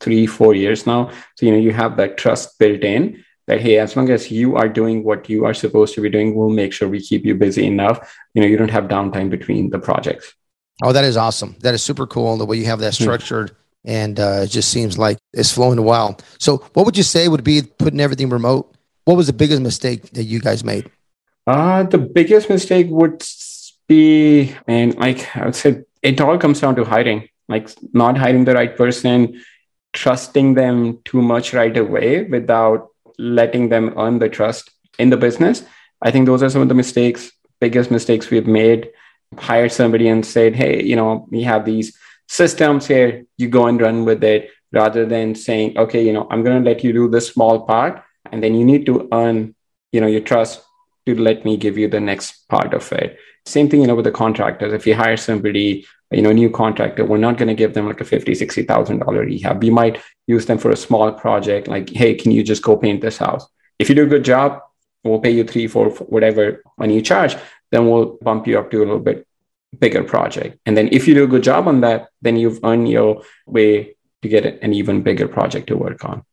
three, 0.00 0.26
four 0.26 0.54
years 0.54 0.86
now. 0.86 1.10
So, 1.36 1.46
you 1.46 1.52
know, 1.52 1.58
you 1.58 1.72
have 1.72 1.96
that 1.96 2.18
trust 2.18 2.58
built 2.58 2.82
in 2.82 3.24
that 3.48 3.60
hey 3.60 3.78
as 3.78 3.96
long 3.96 4.10
as 4.10 4.30
you 4.30 4.56
are 4.56 4.68
doing 4.68 5.02
what 5.02 5.28
you 5.28 5.44
are 5.44 5.54
supposed 5.54 5.94
to 5.94 6.00
be 6.00 6.08
doing 6.08 6.34
we'll 6.34 6.50
make 6.50 6.72
sure 6.72 6.86
we 6.88 7.00
keep 7.00 7.24
you 7.24 7.34
busy 7.34 7.66
enough 7.66 8.14
you 8.34 8.40
know 8.40 8.46
you 8.46 8.56
don't 8.56 8.70
have 8.70 8.84
downtime 8.84 9.28
between 9.28 9.70
the 9.70 9.78
projects 9.78 10.34
oh 10.84 10.92
that 10.92 11.04
is 11.04 11.16
awesome 11.16 11.56
that 11.60 11.74
is 11.74 11.82
super 11.82 12.06
cool 12.06 12.36
the 12.36 12.46
way 12.46 12.56
you 12.56 12.66
have 12.66 12.78
that 12.78 12.96
hmm. 12.96 13.02
structured 13.02 13.50
mm-hmm. 13.50 13.67
And 13.88 14.20
uh, 14.20 14.42
it 14.44 14.48
just 14.48 14.70
seems 14.70 14.96
like 14.98 15.18
it's 15.32 15.52
flowing 15.52 15.82
well 15.82 16.16
so 16.38 16.58
what 16.74 16.86
would 16.86 16.96
you 16.96 17.02
say 17.02 17.26
would 17.26 17.44
be 17.44 17.62
putting 17.62 18.00
everything 18.00 18.28
remote 18.28 18.72
what 19.04 19.16
was 19.16 19.26
the 19.26 19.32
biggest 19.32 19.62
mistake 19.62 20.02
that 20.12 20.24
you 20.24 20.38
guys 20.38 20.62
made 20.62 20.90
uh, 21.46 21.82
the 21.82 21.98
biggest 21.98 22.48
mistake 22.48 22.86
would 22.90 23.24
be 23.88 24.54
and 24.66 24.94
like 24.96 25.34
i 25.36 25.44
would 25.44 25.56
say 25.56 25.82
it 26.02 26.20
all 26.20 26.38
comes 26.38 26.60
down 26.60 26.76
to 26.76 26.84
hiring 26.84 27.28
like 27.48 27.68
not 27.92 28.16
hiring 28.16 28.44
the 28.44 28.54
right 28.54 28.76
person 28.76 29.40
trusting 29.92 30.54
them 30.54 30.98
too 31.04 31.22
much 31.22 31.54
right 31.54 31.76
away 31.76 32.24
without 32.24 32.88
letting 33.18 33.68
them 33.68 33.94
earn 33.96 34.18
the 34.18 34.28
trust 34.28 34.70
in 34.98 35.10
the 35.10 35.16
business. 35.16 35.64
I 36.02 36.10
think 36.10 36.26
those 36.26 36.42
are 36.42 36.50
some 36.50 36.62
of 36.62 36.68
the 36.68 36.74
mistakes, 36.74 37.32
biggest 37.60 37.90
mistakes 37.90 38.30
we've 38.30 38.46
made. 38.46 38.90
Hired 39.36 39.72
somebody 39.72 40.08
and 40.08 40.24
said, 40.24 40.54
hey, 40.54 40.82
you 40.82 40.96
know, 40.96 41.26
we 41.30 41.42
have 41.42 41.64
these 41.64 41.96
systems 42.28 42.86
here, 42.86 43.24
you 43.36 43.48
go 43.48 43.66
and 43.66 43.80
run 43.80 44.04
with 44.04 44.22
it, 44.22 44.50
rather 44.70 45.06
than 45.06 45.34
saying, 45.34 45.78
okay, 45.78 46.04
you 46.04 46.12
know, 46.12 46.26
I'm 46.30 46.44
going 46.44 46.62
to 46.62 46.70
let 46.70 46.84
you 46.84 46.92
do 46.92 47.08
this 47.08 47.28
small 47.28 47.66
part, 47.66 48.02
and 48.30 48.42
then 48.42 48.54
you 48.54 48.64
need 48.64 48.84
to 48.86 49.08
earn, 49.12 49.54
you 49.92 50.00
know, 50.00 50.06
your 50.06 50.20
trust 50.20 50.62
to 51.06 51.14
let 51.14 51.44
me 51.44 51.56
give 51.56 51.78
you 51.78 51.88
the 51.88 52.00
next 52.00 52.46
part 52.48 52.74
of 52.74 52.92
it. 52.92 53.18
Same 53.46 53.70
thing, 53.70 53.80
you 53.80 53.86
know, 53.86 53.94
with 53.94 54.04
the 54.04 54.12
contractors. 54.12 54.74
If 54.74 54.86
you 54.86 54.94
hire 54.94 55.16
somebody, 55.16 55.86
you 56.10 56.20
know, 56.20 56.32
new 56.32 56.50
contractor, 56.50 57.06
we're 57.06 57.16
not 57.16 57.38
going 57.38 57.48
to 57.48 57.54
give 57.54 57.72
them 57.72 57.86
like 57.86 58.02
a 58.02 58.04
fifty, 58.04 58.34
sixty 58.34 58.62
thousand 58.62 58.98
dollar 58.98 59.24
rehab. 59.24 59.62
We 59.62 59.70
might 59.70 60.02
use 60.26 60.44
them 60.44 60.58
for 60.58 60.70
a 60.70 60.76
small 60.76 61.12
project, 61.12 61.66
like, 61.66 61.88
hey, 61.88 62.14
can 62.14 62.30
you 62.30 62.42
just 62.42 62.62
go 62.62 62.76
paint 62.76 63.00
this 63.00 63.16
house? 63.16 63.46
If 63.78 63.88
you 63.88 63.94
do 63.94 64.04
a 64.04 64.06
good 64.14 64.24
job, 64.24 64.60
we'll 65.02 65.20
pay 65.20 65.30
you 65.30 65.44
three, 65.44 65.66
four, 65.66 65.88
whatever 65.90 66.62
money 66.76 66.96
you 66.96 67.02
charge. 67.02 67.36
Then 67.70 67.88
we'll 67.88 68.18
bump 68.20 68.46
you 68.46 68.58
up 68.58 68.70
to 68.70 68.78
a 68.78 68.84
little 68.84 68.98
bit 68.98 69.26
bigger 69.78 70.04
project. 70.04 70.58
And 70.66 70.76
then 70.76 70.88
if 70.92 71.06
you 71.06 71.14
do 71.14 71.24
a 71.24 71.26
good 71.26 71.42
job 71.42 71.68
on 71.68 71.80
that, 71.82 72.08
then 72.22 72.36
you've 72.36 72.60
earned 72.64 72.88
your 72.88 73.22
way 73.46 73.96
to 74.22 74.28
get 74.28 74.44
an 74.62 74.72
even 74.72 75.02
bigger 75.02 75.28
project 75.28 75.68
to 75.68 75.76
work 75.76 76.04
on. 76.04 76.24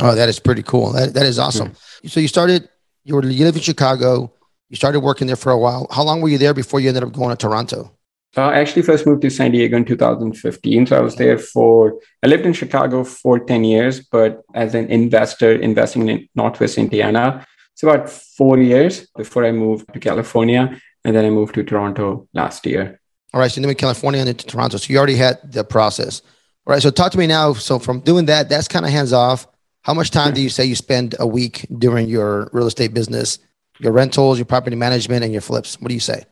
Oh, 0.00 0.14
that 0.14 0.28
is 0.28 0.38
pretty 0.38 0.62
cool. 0.62 0.92
That, 0.92 1.14
that 1.14 1.26
is 1.26 1.38
awesome. 1.38 1.70
Mm-hmm. 1.70 2.08
So 2.08 2.20
you 2.20 2.28
started, 2.28 2.68
you 3.04 3.14
were 3.14 3.24
you 3.24 3.44
live 3.44 3.56
in 3.56 3.62
Chicago. 3.62 4.32
You 4.68 4.76
started 4.76 5.00
working 5.00 5.26
there 5.26 5.36
for 5.36 5.52
a 5.52 5.58
while. 5.58 5.86
How 5.90 6.02
long 6.02 6.20
were 6.20 6.28
you 6.28 6.38
there 6.38 6.54
before 6.54 6.80
you 6.80 6.88
ended 6.88 7.04
up 7.04 7.12
going 7.12 7.30
to 7.30 7.36
Toronto? 7.36 7.92
Uh, 8.36 8.46
I 8.46 8.58
actually 8.58 8.82
first 8.82 9.06
moved 9.06 9.22
to 9.22 9.30
San 9.30 9.52
Diego 9.52 9.76
in 9.76 9.84
2015. 9.84 10.86
So 10.86 10.96
I 10.96 11.00
was 11.00 11.14
there 11.14 11.38
for, 11.38 12.00
I 12.22 12.26
lived 12.26 12.44
in 12.44 12.52
Chicago 12.52 13.04
for 13.04 13.38
10 13.38 13.62
years, 13.62 14.00
but 14.00 14.42
as 14.54 14.74
an 14.74 14.88
investor 14.88 15.52
investing 15.52 16.08
in 16.08 16.28
Northwest 16.34 16.76
Indiana, 16.76 17.46
it's 17.72 17.84
about 17.84 18.10
four 18.10 18.58
years 18.58 19.08
before 19.16 19.44
I 19.44 19.52
moved 19.52 19.92
to 19.92 20.00
California. 20.00 20.80
And 21.04 21.14
then 21.14 21.24
I 21.24 21.30
moved 21.30 21.54
to 21.56 21.62
Toronto 21.62 22.28
last 22.32 22.64
year. 22.66 23.00
All 23.32 23.40
right. 23.40 23.50
So 23.50 23.60
you 23.60 23.66
moved 23.66 23.78
California 23.78 24.20
and 24.20 24.28
then 24.28 24.36
to 24.36 24.46
Toronto. 24.46 24.76
So 24.78 24.92
you 24.92 24.98
already 24.98 25.16
had 25.16 25.38
the 25.52 25.64
process. 25.64 26.22
All 26.66 26.72
right. 26.72 26.82
So 26.82 26.90
talk 26.90 27.12
to 27.12 27.18
me 27.18 27.26
now. 27.26 27.52
So 27.52 27.78
from 27.78 28.00
doing 28.00 28.26
that, 28.26 28.48
that's 28.48 28.68
kind 28.68 28.84
of 28.84 28.90
hands 28.90 29.12
off. 29.12 29.46
How 29.82 29.92
much 29.92 30.10
time 30.10 30.32
do 30.32 30.40
you 30.40 30.48
say 30.48 30.64
you 30.64 30.76
spend 30.76 31.14
a 31.18 31.26
week 31.26 31.66
during 31.78 32.08
your 32.08 32.48
real 32.52 32.66
estate 32.66 32.94
business, 32.94 33.38
your 33.80 33.92
rentals, 33.92 34.38
your 34.38 34.46
property 34.46 34.76
management, 34.76 35.24
and 35.24 35.32
your 35.32 35.42
flips? 35.42 35.78
What 35.78 35.88
do 35.88 35.94
you 35.94 36.00
say? 36.00 36.24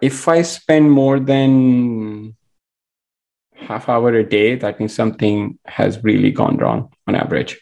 If 0.00 0.26
I 0.26 0.42
spend 0.42 0.90
more 0.90 1.20
than 1.20 2.34
half 3.54 3.88
hour 3.88 4.12
a 4.14 4.24
day, 4.24 4.56
that 4.56 4.80
means 4.80 4.94
something 4.94 5.58
has 5.66 6.02
really 6.02 6.32
gone 6.32 6.56
wrong 6.56 6.92
on 7.06 7.14
average. 7.14 7.60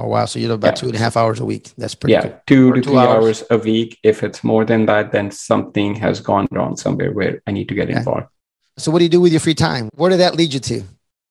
Oh 0.00 0.06
wow! 0.06 0.26
So 0.26 0.38
you 0.38 0.48
have 0.48 0.58
about 0.58 0.68
yeah. 0.68 0.80
two 0.80 0.86
and 0.86 0.94
a 0.94 0.98
half 0.98 1.16
hours 1.16 1.40
a 1.40 1.44
week. 1.44 1.72
That's 1.76 1.96
pretty. 1.96 2.12
Yeah, 2.12 2.22
good. 2.22 2.40
two 2.46 2.70
or 2.70 2.74
to 2.74 2.80
two 2.80 2.90
three 2.90 2.98
hours. 2.98 3.42
hours. 3.42 3.44
a 3.50 3.58
week. 3.58 3.98
If 4.04 4.22
it's 4.22 4.44
more 4.44 4.64
than 4.64 4.86
that, 4.86 5.10
then 5.10 5.32
something 5.32 5.96
has 5.96 6.20
gone 6.20 6.46
wrong 6.52 6.76
somewhere 6.76 7.12
where 7.12 7.42
I 7.48 7.50
need 7.50 7.68
to 7.68 7.74
get 7.74 7.88
okay. 7.88 7.98
involved. 7.98 8.28
So 8.76 8.92
what 8.92 8.98
do 9.00 9.04
you 9.04 9.10
do 9.10 9.20
with 9.20 9.32
your 9.32 9.40
free 9.40 9.54
time? 9.54 9.90
Where 9.96 10.08
did 10.08 10.20
that 10.20 10.36
lead 10.36 10.54
you 10.54 10.60
to? 10.60 10.84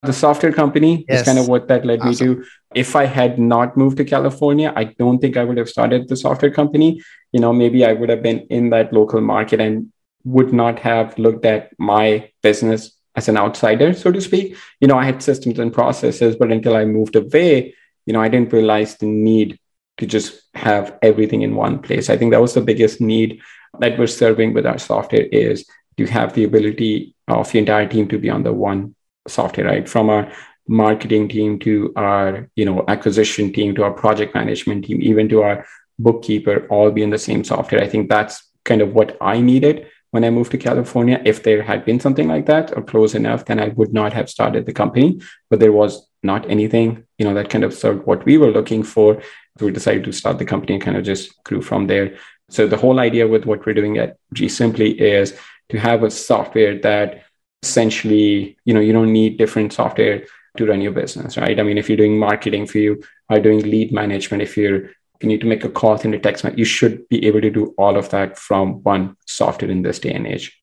The 0.03 0.11
software 0.13 0.51
company 0.51 1.05
yes. 1.07 1.21
is 1.21 1.25
kind 1.25 1.39
of 1.39 1.47
what 1.47 1.69
that 1.69 1.85
led 1.85 2.01
awesome. 2.01 2.27
me 2.27 2.35
to. 2.35 2.45
If 2.75 2.95
I 2.95 3.05
had 3.05 3.39
not 3.39 3.77
moved 3.77 3.97
to 3.97 4.05
California, 4.05 4.73
I 4.75 4.83
don't 4.83 5.19
think 5.19 5.37
I 5.37 5.45
would 5.45 5.57
have 5.57 5.69
started 5.69 6.09
the 6.09 6.17
software 6.17 6.51
company. 6.51 7.01
You 7.31 7.39
know, 7.39 7.53
maybe 7.53 7.85
I 7.85 7.93
would 7.93 8.09
have 8.09 8.21
been 8.21 8.41
in 8.49 8.69
that 8.71 8.91
local 8.91 9.21
market 9.21 9.61
and 9.61 9.91
would 10.25 10.51
not 10.51 10.77
have 10.79 11.17
looked 11.17 11.45
at 11.45 11.71
my 11.79 12.29
business 12.43 12.91
as 13.15 13.27
an 13.29 13.37
outsider, 13.37 13.93
so 13.93 14.11
to 14.11 14.21
speak. 14.21 14.55
You 14.81 14.87
know, 14.87 14.97
I 14.97 15.05
had 15.05 15.23
systems 15.23 15.57
and 15.57 15.73
processes, 15.73 16.35
but 16.35 16.51
until 16.51 16.75
I 16.75 16.85
moved 16.85 17.15
away, 17.15 17.73
you 18.07 18.13
know, 18.13 18.21
I 18.21 18.29
didn't 18.29 18.53
realize 18.53 18.95
the 18.95 19.05
need 19.05 19.59
to 19.97 20.07
just 20.07 20.41
have 20.55 20.97
everything 21.01 21.41
in 21.41 21.55
one 21.55 21.79
place. 21.79 22.09
I 22.09 22.17
think 22.17 22.31
that 22.31 22.41
was 22.41 22.53
the 22.53 22.61
biggest 22.61 23.01
need 23.01 23.41
that 23.79 23.99
we're 23.99 24.07
serving 24.07 24.53
with 24.53 24.65
our 24.65 24.79
software 24.79 25.27
is 25.31 25.65
to 25.97 26.05
have 26.05 26.33
the 26.33 26.45
ability 26.45 27.15
of 27.27 27.51
the 27.51 27.59
entire 27.59 27.87
team 27.87 28.07
to 28.07 28.17
be 28.17 28.29
on 28.29 28.43
the 28.43 28.53
one 28.53 28.95
software, 29.27 29.67
right? 29.67 29.89
From 29.89 30.09
our 30.09 30.31
marketing 30.67 31.27
team 31.27 31.59
to 31.59 31.91
our, 31.95 32.49
you 32.55 32.65
know, 32.65 32.85
acquisition 32.87 33.51
team 33.51 33.75
to 33.75 33.83
our 33.83 33.91
project 33.91 34.33
management 34.33 34.85
team, 34.85 35.01
even 35.01 35.27
to 35.29 35.41
our 35.41 35.65
bookkeeper, 35.99 36.65
all 36.69 36.91
be 36.91 37.03
in 37.03 37.09
the 37.09 37.17
same 37.17 37.43
software. 37.43 37.81
I 37.81 37.89
think 37.89 38.09
that's 38.09 38.49
kind 38.63 38.81
of 38.81 38.93
what 38.93 39.17
I 39.19 39.41
needed 39.41 39.87
when 40.17 40.25
I 40.25 40.31
moved 40.31 40.49
to 40.53 40.57
California. 40.57 41.21
If 41.23 41.43
there 41.43 41.61
had 41.61 41.85
been 41.85 41.99
something 41.99 42.27
like 42.27 42.47
that 42.47 42.75
or 42.75 42.81
close 42.81 43.13
enough, 43.13 43.45
then 43.45 43.59
I 43.59 43.67
would 43.77 43.93
not 43.93 44.13
have 44.13 44.31
started 44.31 44.65
the 44.65 44.73
company. 44.73 45.21
But 45.47 45.59
there 45.59 45.71
was 45.71 45.91
not 46.23 46.49
anything, 46.49 47.05
you 47.19 47.25
know, 47.25 47.35
that 47.35 47.51
kind 47.51 47.63
of 47.63 47.71
served 47.71 48.07
what 48.07 48.25
we 48.25 48.39
were 48.39 48.49
looking 48.49 48.81
for. 48.81 49.21
So 49.59 49.67
we 49.67 49.71
decided 49.71 50.05
to 50.05 50.11
start 50.11 50.39
the 50.39 50.51
company 50.53 50.73
and 50.73 50.81
kind 50.81 50.97
of 50.97 51.03
just 51.03 51.43
grew 51.43 51.61
from 51.61 51.85
there. 51.85 52.17
So 52.49 52.65
the 52.65 52.81
whole 52.83 52.99
idea 52.99 53.27
with 53.27 53.45
what 53.45 53.63
we're 53.63 53.79
doing 53.81 53.99
at 53.99 54.17
REsimpli 54.33 54.95
is 54.95 55.37
to 55.69 55.77
have 55.77 56.01
a 56.01 56.09
software 56.09 56.79
that 56.79 57.25
essentially, 57.61 58.57
you 58.65 58.73
know, 58.73 58.79
you 58.79 58.93
don't 58.93 59.13
need 59.13 59.37
different 59.37 59.71
software 59.71 60.25
to 60.57 60.65
run 60.65 60.81
your 60.81 60.93
business, 60.93 61.37
right? 61.37 61.59
I 61.59 61.63
mean, 61.63 61.77
if 61.77 61.89
you're 61.89 62.03
doing 62.03 62.17
marketing 62.17 62.65
for 62.65 62.79
you, 62.79 63.03
are 63.29 63.39
doing 63.39 63.59
lead 63.59 63.91
management, 63.91 64.41
if 64.41 64.57
you're 64.57 64.77
if 64.79 64.96
you 65.21 65.27
need 65.27 65.41
to 65.41 65.47
make 65.47 65.63
a 65.63 65.69
call 65.69 65.95
in 65.99 66.13
a 66.13 66.19
text 66.19 66.43
message, 66.43 66.59
you 66.59 66.65
should 66.65 67.07
be 67.09 67.25
able 67.25 67.41
to 67.41 67.49
do 67.49 67.73
all 67.77 67.97
of 67.97 68.09
that 68.09 68.37
from 68.37 68.83
one 68.83 69.15
software 69.25 69.71
in 69.71 69.81
this 69.81 69.99
day 69.99 70.13
and 70.13 70.27
age. 70.27 70.61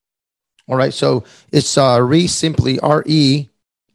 All 0.67 0.77
right. 0.77 0.93
So 0.93 1.23
it's 1.51 1.77
uh, 1.77 1.99
REsimpli, 1.99 2.79
R 2.81 3.03
E, 3.05 3.49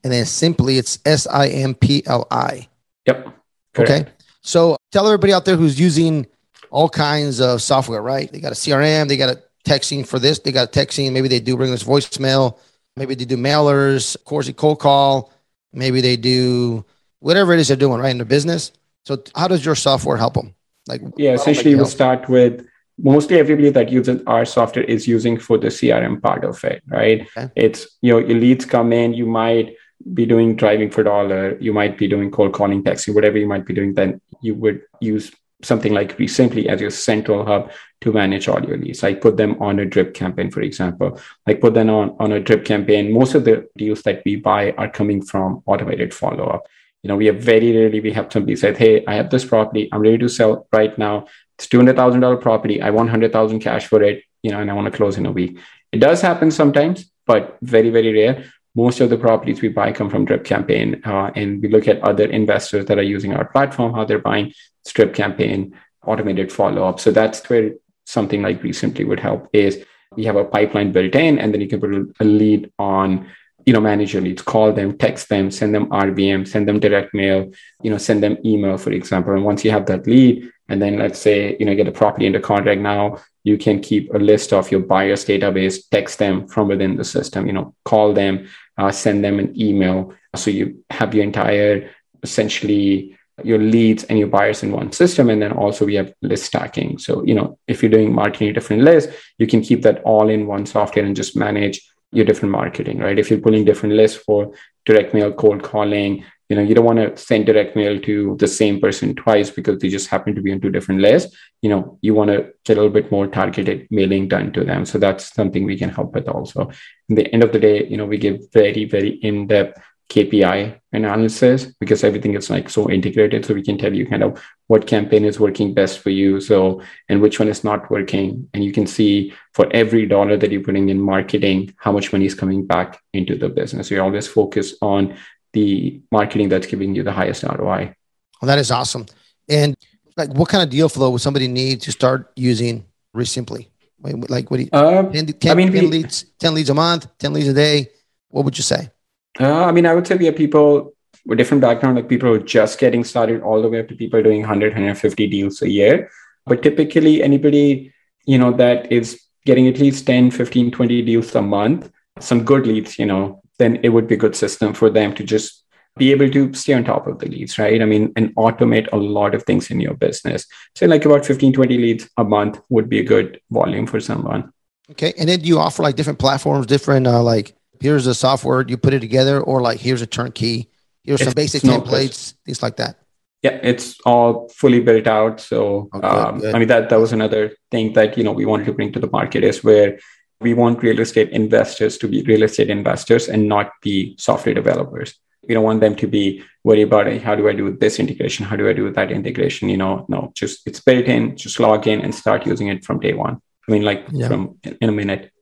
and 0.04 0.12
then 0.12 0.24
Simply, 0.24 0.78
it's 0.78 0.98
S 1.04 1.26
I 1.26 1.48
M 1.48 1.74
P 1.74 2.02
L 2.06 2.26
I. 2.30 2.68
Yep. 3.06 3.28
Correct. 3.74 3.90
Okay. 3.90 4.10
So 4.42 4.76
tell 4.92 5.06
everybody 5.06 5.32
out 5.32 5.44
there 5.44 5.56
who's 5.56 5.78
using 5.78 6.26
all 6.70 6.88
kinds 6.88 7.40
of 7.40 7.60
software, 7.60 8.02
right? 8.02 8.30
They 8.32 8.40
got 8.40 8.52
a 8.52 8.54
CRM, 8.54 9.08
they 9.08 9.16
got 9.16 9.36
a 9.36 9.42
texting 9.66 10.06
for 10.06 10.18
this, 10.18 10.38
they 10.38 10.52
got 10.52 10.68
a 10.68 10.80
texting, 10.80 11.12
maybe 11.12 11.28
they 11.28 11.40
do 11.40 11.56
ringless 11.56 11.82
voicemail, 11.82 12.58
maybe 12.96 13.14
they 13.14 13.24
do 13.24 13.36
mailers, 13.36 14.14
of 14.14 14.24
course, 14.24 14.48
a 14.48 14.52
cold 14.52 14.78
call, 14.78 15.32
maybe 15.72 16.00
they 16.00 16.16
do 16.16 16.84
whatever 17.18 17.52
it 17.52 17.60
is 17.60 17.68
they're 17.68 17.76
doing, 17.76 18.00
right, 18.00 18.10
in 18.10 18.18
their 18.18 18.24
business. 18.24 18.72
So 19.04 19.22
how 19.34 19.48
does 19.48 19.64
your 19.64 19.74
software 19.74 20.16
help 20.16 20.34
them? 20.34 20.54
Like 20.86 21.02
yeah, 21.16 21.32
essentially 21.32 21.74
we'll 21.74 21.86
start 21.86 22.28
with 22.28 22.66
mostly 22.98 23.38
everybody 23.38 23.70
that 23.70 23.90
uses 23.90 24.22
our 24.26 24.44
software 24.44 24.84
is 24.84 25.06
using 25.06 25.38
for 25.38 25.58
the 25.58 25.68
CRM 25.68 26.20
part 26.20 26.44
of 26.44 26.62
it, 26.64 26.82
right? 26.86 27.22
Okay. 27.36 27.50
It's 27.56 27.86
you 28.02 28.12
know 28.12 28.18
your 28.18 28.38
leads 28.38 28.64
come 28.64 28.92
in, 28.92 29.14
you 29.14 29.26
might 29.26 29.74
be 30.14 30.26
doing 30.26 30.56
driving 30.56 30.90
for 30.90 31.02
dollar, 31.02 31.58
you 31.60 31.72
might 31.72 31.98
be 31.98 32.08
doing 32.08 32.30
cold 32.30 32.52
calling, 32.52 32.82
texting, 32.82 33.14
whatever 33.14 33.38
you 33.38 33.46
might 33.46 33.66
be 33.66 33.74
doing. 33.74 33.94
Then 33.94 34.20
you 34.42 34.54
would 34.54 34.82
use 35.00 35.30
something 35.62 35.92
like 35.92 36.16
ReSimpli 36.16 36.66
as 36.66 36.80
your 36.80 36.90
central 36.90 37.44
hub 37.44 37.70
to 38.00 38.12
manage 38.12 38.48
all 38.48 38.64
your 38.64 38.78
leads. 38.78 39.04
I 39.04 39.12
put 39.12 39.36
them 39.36 39.60
on 39.60 39.78
a 39.78 39.84
drip 39.84 40.14
campaign, 40.14 40.50
for 40.50 40.62
example. 40.62 41.20
I 41.46 41.52
put 41.52 41.74
them 41.74 41.90
on, 41.90 42.16
on 42.18 42.32
a 42.32 42.40
drip 42.40 42.64
campaign. 42.64 43.12
Most 43.12 43.34
of 43.34 43.44
the 43.44 43.68
deals 43.76 44.02
that 44.02 44.22
we 44.24 44.36
buy 44.36 44.72
are 44.72 44.88
coming 44.88 45.20
from 45.20 45.62
automated 45.66 46.14
follow 46.14 46.46
up 46.46 46.66
you 47.02 47.08
know, 47.08 47.16
we 47.16 47.26
have 47.26 47.40
very 47.40 47.74
rarely 47.76 48.00
we 48.00 48.12
have 48.12 48.32
somebody 48.32 48.56
said, 48.56 48.76
"Hey, 48.76 49.04
I 49.06 49.14
have 49.14 49.30
this 49.30 49.44
property. 49.44 49.88
I'm 49.92 50.00
ready 50.00 50.18
to 50.18 50.28
sell 50.28 50.66
right 50.72 50.96
now. 50.98 51.26
It's 51.58 51.66
two 51.66 51.78
hundred 51.78 51.96
thousand 51.96 52.20
dollar 52.20 52.36
property. 52.36 52.82
I 52.82 52.90
want 52.90 53.10
hundred 53.10 53.32
thousand 53.32 53.60
cash 53.60 53.86
for 53.86 54.02
it. 54.02 54.22
You 54.42 54.50
know, 54.50 54.60
and 54.60 54.70
I 54.70 54.74
want 54.74 54.90
to 54.90 54.96
close 54.96 55.16
in 55.16 55.26
a 55.26 55.32
week." 55.32 55.58
It 55.92 55.98
does 55.98 56.20
happen 56.20 56.50
sometimes, 56.50 57.10
but 57.26 57.58
very 57.62 57.90
very 57.90 58.12
rare. 58.12 58.44
Most 58.76 59.00
of 59.00 59.10
the 59.10 59.16
properties 59.18 59.60
we 59.60 59.68
buy 59.68 59.90
come 59.92 60.10
from 60.10 60.24
Drip 60.24 60.44
Campaign, 60.44 61.02
uh, 61.04 61.30
and 61.34 61.60
we 61.60 61.68
look 61.68 61.88
at 61.88 62.00
other 62.02 62.26
investors 62.26 62.86
that 62.86 62.98
are 62.98 63.02
using 63.02 63.32
our 63.34 63.44
platform, 63.44 63.94
how 63.94 64.04
they're 64.04 64.20
buying 64.20 64.52
Drip 64.86 65.12
Campaign, 65.12 65.74
automated 66.06 66.52
follow 66.52 66.84
up. 66.84 67.00
So 67.00 67.10
that's 67.10 67.48
where 67.50 67.72
something 68.06 68.42
like 68.42 68.62
REsimpli 68.62 69.06
would 69.08 69.20
help. 69.20 69.48
Is 69.52 69.84
we 70.16 70.24
have 70.24 70.36
a 70.36 70.44
pipeline 70.44 70.92
built 70.92 71.14
in, 71.14 71.38
and 71.38 71.52
then 71.52 71.60
you 71.60 71.68
can 71.68 71.80
put 71.80 72.14
a 72.20 72.24
lead 72.24 72.70
on 72.78 73.28
you 73.66 73.72
know, 73.72 73.80
manage 73.80 74.12
your 74.12 74.22
leads, 74.22 74.42
call 74.42 74.72
them, 74.72 74.96
text 74.96 75.28
them, 75.28 75.50
send 75.50 75.74
them 75.74 75.86
RVM, 75.86 76.46
send 76.46 76.68
them 76.68 76.80
direct 76.80 77.14
mail, 77.14 77.50
you 77.82 77.90
know, 77.90 77.98
send 77.98 78.22
them 78.22 78.38
email, 78.44 78.78
for 78.78 78.92
example. 78.92 79.32
And 79.34 79.44
once 79.44 79.64
you 79.64 79.70
have 79.70 79.86
that 79.86 80.06
lead, 80.06 80.50
and 80.68 80.80
then 80.80 80.98
let's 80.98 81.18
say, 81.18 81.56
you 81.58 81.66
know, 81.66 81.74
get 81.74 81.88
a 81.88 81.92
property 81.92 82.26
under 82.26 82.40
contract 82.40 82.80
now, 82.80 83.18
you 83.42 83.58
can 83.58 83.80
keep 83.80 84.12
a 84.14 84.18
list 84.18 84.52
of 84.52 84.70
your 84.70 84.80
buyers 84.80 85.24
database, 85.24 85.88
text 85.90 86.18
them 86.18 86.46
from 86.46 86.68
within 86.68 86.96
the 86.96 87.04
system, 87.04 87.46
you 87.46 87.52
know, 87.52 87.74
call 87.84 88.12
them, 88.12 88.48
uh, 88.78 88.90
send 88.90 89.24
them 89.24 89.38
an 89.38 89.60
email. 89.60 90.14
So 90.36 90.50
you 90.50 90.84
have 90.90 91.14
your 91.14 91.24
entire 91.24 91.90
essentially 92.22 93.16
your 93.42 93.58
leads 93.58 94.04
and 94.04 94.18
your 94.18 94.28
buyers 94.28 94.62
in 94.62 94.72
one 94.72 94.92
system. 94.92 95.30
And 95.30 95.40
then 95.40 95.52
also 95.52 95.86
we 95.86 95.94
have 95.94 96.12
list 96.22 96.44
stacking. 96.44 96.98
So, 96.98 97.24
you 97.24 97.34
know, 97.34 97.58
if 97.66 97.82
you're 97.82 97.90
doing 97.90 98.14
marketing 98.14 98.52
different 98.52 98.82
lists, 98.82 99.12
you 99.38 99.46
can 99.46 99.62
keep 99.62 99.82
that 99.82 100.02
all 100.02 100.28
in 100.28 100.46
one 100.46 100.66
software 100.66 101.04
and 101.04 101.16
just 101.16 101.36
manage 101.36 101.80
your 102.12 102.24
different 102.24 102.52
marketing, 102.52 102.98
right? 102.98 103.18
If 103.18 103.30
you're 103.30 103.40
pulling 103.40 103.64
different 103.64 103.94
lists 103.94 104.18
for 104.18 104.52
direct 104.84 105.14
mail, 105.14 105.32
cold 105.32 105.62
calling, 105.62 106.24
you 106.48 106.56
know, 106.56 106.62
you 106.62 106.74
don't 106.74 106.84
want 106.84 106.98
to 106.98 107.16
send 107.16 107.46
direct 107.46 107.76
mail 107.76 108.00
to 108.00 108.36
the 108.40 108.48
same 108.48 108.80
person 108.80 109.14
twice 109.14 109.50
because 109.50 109.78
they 109.78 109.88
just 109.88 110.08
happen 110.08 110.34
to 110.34 110.42
be 110.42 110.50
on 110.50 110.60
two 110.60 110.70
different 110.70 111.00
lists. 111.00 111.36
You 111.62 111.70
know, 111.70 111.98
you 112.02 112.12
want 112.12 112.30
to 112.30 112.52
get 112.64 112.76
a 112.76 112.80
little 112.80 112.90
bit 112.90 113.12
more 113.12 113.28
targeted 113.28 113.86
mailing 113.92 114.26
done 114.26 114.52
to 114.54 114.64
them. 114.64 114.84
So 114.84 114.98
that's 114.98 115.32
something 115.32 115.64
we 115.64 115.78
can 115.78 115.90
help 115.90 116.12
with 116.12 116.26
also. 116.28 116.70
In 117.08 117.14
the 117.14 117.32
end 117.32 117.44
of 117.44 117.52
the 117.52 117.60
day, 117.60 117.86
you 117.86 117.96
know, 117.96 118.06
we 118.06 118.18
give 118.18 118.50
very, 118.52 118.84
very 118.84 119.10
in-depth 119.10 119.80
KPI 120.10 120.80
analysis 120.92 121.66
because 121.78 122.02
everything 122.02 122.34
is 122.34 122.50
like 122.50 122.68
so 122.68 122.90
integrated. 122.90 123.46
So 123.46 123.54
we 123.54 123.62
can 123.62 123.78
tell 123.78 123.94
you 123.94 124.06
kind 124.06 124.24
of 124.24 124.42
what 124.66 124.86
campaign 124.86 125.24
is 125.24 125.38
working 125.38 125.72
best 125.72 126.00
for 126.00 126.10
you. 126.10 126.40
So, 126.40 126.82
and 127.08 127.22
which 127.22 127.38
one 127.38 127.48
is 127.48 127.62
not 127.62 127.90
working. 127.90 128.48
And 128.52 128.64
you 128.64 128.72
can 128.72 128.88
see 128.88 129.32
for 129.54 129.68
every 129.72 130.06
dollar 130.06 130.36
that 130.36 130.50
you're 130.50 130.64
putting 130.64 130.88
in 130.88 131.00
marketing, 131.00 131.74
how 131.78 131.92
much 131.92 132.12
money 132.12 132.26
is 132.26 132.34
coming 132.34 132.66
back 132.66 133.00
into 133.12 133.36
the 133.36 133.48
business. 133.48 133.90
You 133.90 134.02
always 134.02 134.26
focus 134.26 134.74
on 134.82 135.16
the 135.52 136.00
marketing 136.10 136.48
that's 136.48 136.66
giving 136.66 136.94
you 136.94 137.04
the 137.04 137.12
highest 137.12 137.44
ROI. 137.44 137.94
Well, 138.42 138.46
that 138.48 138.58
is 138.58 138.72
awesome. 138.72 139.06
And 139.48 139.76
like, 140.16 140.30
what 140.34 140.48
kind 140.48 140.62
of 140.62 140.70
deal 140.70 140.88
flow 140.88 141.10
would 141.10 141.20
somebody 141.20 141.46
need 141.46 141.82
to 141.82 141.92
start 141.92 142.32
using 142.34 142.84
Resimpli? 143.14 143.68
Like, 144.02 144.50
what 144.50 144.56
do 144.56 144.62
you, 144.64 144.70
uh, 144.72 145.02
10, 145.04 145.26
10, 145.26 145.52
I 145.52 145.54
mean, 145.54 145.72
10 145.72 145.90
leads, 145.90 146.24
10 146.38 146.54
leads 146.54 146.70
a 146.70 146.74
month, 146.74 147.06
10 147.18 147.32
leads 147.32 147.48
a 147.48 147.54
day. 147.54 147.90
What 148.28 148.44
would 148.44 148.56
you 148.56 148.64
say? 148.64 148.90
Uh, 149.38 149.64
I 149.64 149.72
mean, 149.72 149.86
I 149.86 149.94
would 149.94 150.06
say 150.06 150.16
we 150.16 150.26
have 150.26 150.36
people 150.36 150.94
with 151.26 151.38
different 151.38 151.60
background, 151.60 151.96
like 151.96 152.08
people 152.08 152.28
who 152.28 152.34
are 152.34 152.38
just 152.38 152.78
getting 152.78 153.04
started 153.04 153.42
all 153.42 153.62
the 153.62 153.68
way 153.68 153.80
up 153.80 153.88
to 153.88 153.94
people 153.94 154.22
doing 154.22 154.40
100, 154.40 154.72
150 154.72 155.26
deals 155.28 155.62
a 155.62 155.68
year. 155.68 156.10
But 156.46 156.62
typically 156.62 157.22
anybody, 157.22 157.92
you 158.24 158.38
know, 158.38 158.52
that 158.52 158.90
is 158.90 159.20
getting 159.46 159.68
at 159.68 159.78
least 159.78 160.06
10, 160.06 160.30
15, 160.30 160.70
20 160.70 161.02
deals 161.02 161.34
a 161.34 161.42
month, 161.42 161.90
some 162.18 162.44
good 162.44 162.66
leads, 162.66 162.98
you 162.98 163.06
know, 163.06 163.42
then 163.58 163.78
it 163.82 163.90
would 163.90 164.08
be 164.08 164.14
a 164.14 164.18
good 164.18 164.36
system 164.36 164.72
for 164.72 164.90
them 164.90 165.14
to 165.14 165.24
just 165.24 165.64
be 165.96 166.12
able 166.12 166.30
to 166.30 166.52
stay 166.54 166.72
on 166.72 166.84
top 166.84 167.06
of 167.06 167.18
the 167.18 167.26
leads, 167.26 167.58
right? 167.58 167.82
I 167.82 167.84
mean, 167.84 168.12
and 168.16 168.34
automate 168.36 168.88
a 168.92 168.96
lot 168.96 169.34
of 169.34 169.42
things 169.44 169.70
in 169.70 169.80
your 169.80 169.94
business. 169.94 170.46
Say 170.74 170.86
like 170.86 171.04
about 171.04 171.26
15, 171.26 171.52
20 171.52 171.78
leads 171.78 172.08
a 172.16 172.24
month 172.24 172.60
would 172.68 172.88
be 172.88 173.00
a 173.00 173.04
good 173.04 173.40
volume 173.50 173.86
for 173.86 174.00
someone. 174.00 174.52
Okay. 174.92 175.12
And 175.18 175.28
then 175.28 175.44
you 175.44 175.58
offer 175.58 175.82
like 175.82 175.96
different 175.96 176.18
platforms, 176.18 176.66
different 176.66 177.06
uh, 177.06 177.22
like 177.22 177.54
here's 177.80 178.04
the 178.04 178.14
software, 178.14 178.64
you 178.66 178.76
put 178.76 178.94
it 178.94 179.00
together, 179.00 179.40
or 179.40 179.60
like 179.60 179.80
here's 179.80 180.02
a 180.02 180.06
turnkey, 180.06 180.70
here's 181.02 181.20
it's 181.20 181.28
some 181.28 181.34
basic 181.34 181.62
templates, 181.62 182.34
things 182.44 182.62
like 182.62 182.76
that. 182.76 182.96
Yeah, 183.42 183.58
it's 183.62 183.98
all 184.04 184.48
fully 184.50 184.80
built 184.80 185.06
out. 185.06 185.40
So 185.40 185.88
okay, 185.94 186.06
um, 186.06 186.42
I 186.54 186.58
mean 186.58 186.68
that 186.68 186.90
that 186.90 187.00
was 187.00 187.12
another 187.12 187.52
thing 187.70 187.94
that 187.94 188.18
you 188.18 188.24
know 188.24 188.32
we 188.32 188.44
wanted 188.44 188.66
to 188.66 188.74
bring 188.74 188.92
to 188.92 189.00
the 189.00 189.10
market 189.10 189.44
is 189.44 189.64
where 189.64 189.98
we 190.40 190.52
want 190.54 190.82
real 190.82 191.00
estate 191.00 191.30
investors 191.30 191.96
to 191.98 192.08
be 192.08 192.22
real 192.22 192.42
estate 192.42 192.70
investors 192.70 193.28
and 193.28 193.48
not 193.48 193.72
be 193.82 194.14
software 194.18 194.54
developers. 194.54 195.14
We 195.48 195.54
don't 195.54 195.64
want 195.64 195.80
them 195.80 195.96
to 195.96 196.06
be 196.06 196.42
worried 196.64 196.82
about 196.82 197.06
hey, 197.06 197.18
how 197.18 197.34
do 197.34 197.48
I 197.48 197.54
do 197.54 197.74
this 197.74 197.98
integration? 197.98 198.44
How 198.44 198.56
do 198.56 198.68
I 198.68 198.74
do 198.74 198.90
that 198.90 199.10
integration? 199.10 199.70
You 199.70 199.78
know, 199.78 200.04
no, 200.08 200.32
just 200.34 200.66
it's 200.66 200.80
built 200.80 201.06
in, 201.06 201.36
just 201.36 201.58
log 201.58 201.86
in 201.86 202.02
and 202.02 202.14
start 202.14 202.46
using 202.46 202.68
it 202.68 202.84
from 202.84 203.00
day 203.00 203.14
one. 203.14 203.40
I 203.66 203.72
mean, 203.72 203.82
like 203.82 204.06
yeah. 204.10 204.28
from 204.28 204.58
in 204.64 204.88
a 204.88 204.92
minute. 204.92 205.32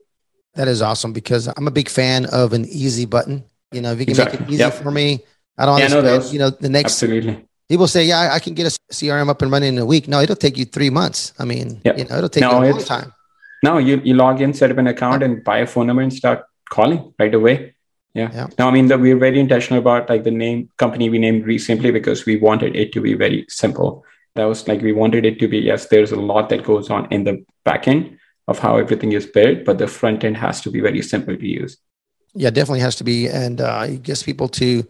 That 0.55 0.69
is 0.69 0.83
awesome 0.83 1.13
because 1.13 1.49
I'm 1.57 1.69
a 1.69 1.71
big 1.71 1.89
fan 1.89 2.27
of 2.27 2.53
an 2.53 2.65
easy 2.67 3.05
button. 3.05 3.45
You 3.73 3.81
know, 3.81 3.93
if 3.93 4.01
you 4.01 4.07
can 4.07 4.13
exactly. 4.13 4.41
make 4.41 4.49
it 4.49 4.53
easy 4.53 4.61
yep. 4.61 4.75
for 4.75 4.91
me, 4.91 5.25
I 5.57 5.67
don't 5.67 5.79
yeah, 5.79 5.85
understand. 5.85 6.33
you 6.33 6.39
know, 6.39 6.51
the 6.51 6.69
next 6.69 6.93
absolutely. 6.93 7.45
People 7.69 7.87
say, 7.87 8.05
"Yeah, 8.05 8.31
I 8.33 8.39
can 8.39 8.55
get 8.55 8.67
a 8.67 8.79
CRM 8.93 9.29
up 9.29 9.43
and 9.43 9.53
running 9.53 9.75
in 9.75 9.79
a 9.79 9.85
week." 9.85 10.09
No, 10.09 10.21
it'll 10.21 10.37
take 10.37 10.57
you 10.57 10.65
three 10.65 10.89
months. 10.89 11.35
I 11.39 11.45
mean, 11.45 11.81
yep. 11.85 11.99
you 11.99 12.05
know, 12.07 12.17
it'll 12.17 12.31
take 12.31 12.41
no, 12.41 12.63
you 12.63 12.71
a 12.71 12.73
long 12.73 12.85
time. 12.85 13.13
No, 13.63 13.79
you 13.79 14.01
you 14.03 14.15
log 14.15 14.41
in, 14.41 14.55
set 14.55 14.71
up 14.71 14.79
an 14.79 14.87
account, 14.87 15.23
and 15.23 15.45
buy 15.45 15.59
a 15.59 15.67
phone 15.67 15.87
number 15.87 16.03
and 16.03 16.13
start 16.13 16.45
calling 16.71 17.13
right 17.19 17.35
away. 17.35 17.75
Yeah. 18.15 18.31
yeah. 18.33 18.47
Now, 18.59 18.69
I 18.69 18.71
mean, 18.71 18.87
that 18.89 19.01
we're 19.01 19.19
very 19.19 19.39
intentional 19.39 19.81
about 19.81 20.09
like 20.09 20.25
the 20.25 20.31
name 20.31 20.71
company 20.77 21.11
we 21.11 21.19
named 21.19 21.45
Resimpli 21.45 21.93
because 21.93 22.25
we 22.25 22.37
wanted 22.37 22.75
it 22.75 22.93
to 22.93 23.01
be 23.01 23.15
very 23.15 23.45
simple. 23.49 24.05
That 24.35 24.47
was 24.47 24.67
like 24.67 24.81
we 24.81 24.93
wanted 24.93 25.27
it 25.27 25.39
to 25.41 25.49
be 25.49 25.59
yes, 25.59 25.87
there's 25.87 26.13
a 26.13 26.21
lot 26.21 26.49
that 26.49 26.65
goes 26.65 26.91
on 26.91 27.07
in 27.11 27.25
the 27.25 27.45
backend, 27.67 28.17
of 28.49 28.59
how 28.59 28.79
everything 28.79 29.13
is 29.13 29.27
built, 29.27 29.65
but 29.65 29.79
the 29.79 29.87
front 29.87 30.25
end 30.25 30.39
has 30.39 30.63
to 30.63 30.71
be 30.71 30.81
very 30.81 31.03
simple 31.03 31.37
to 31.37 31.47
use. 31.47 31.77
Yeah, 32.35 32.51
definitely 32.51 32.81
has 32.81 32.97
to 32.97 33.05
be. 33.05 33.29
And 33.29 33.61
uh, 33.61 33.87
it 33.87 34.03
gets 34.03 34.23
people 34.23 34.49
to, 34.49 34.85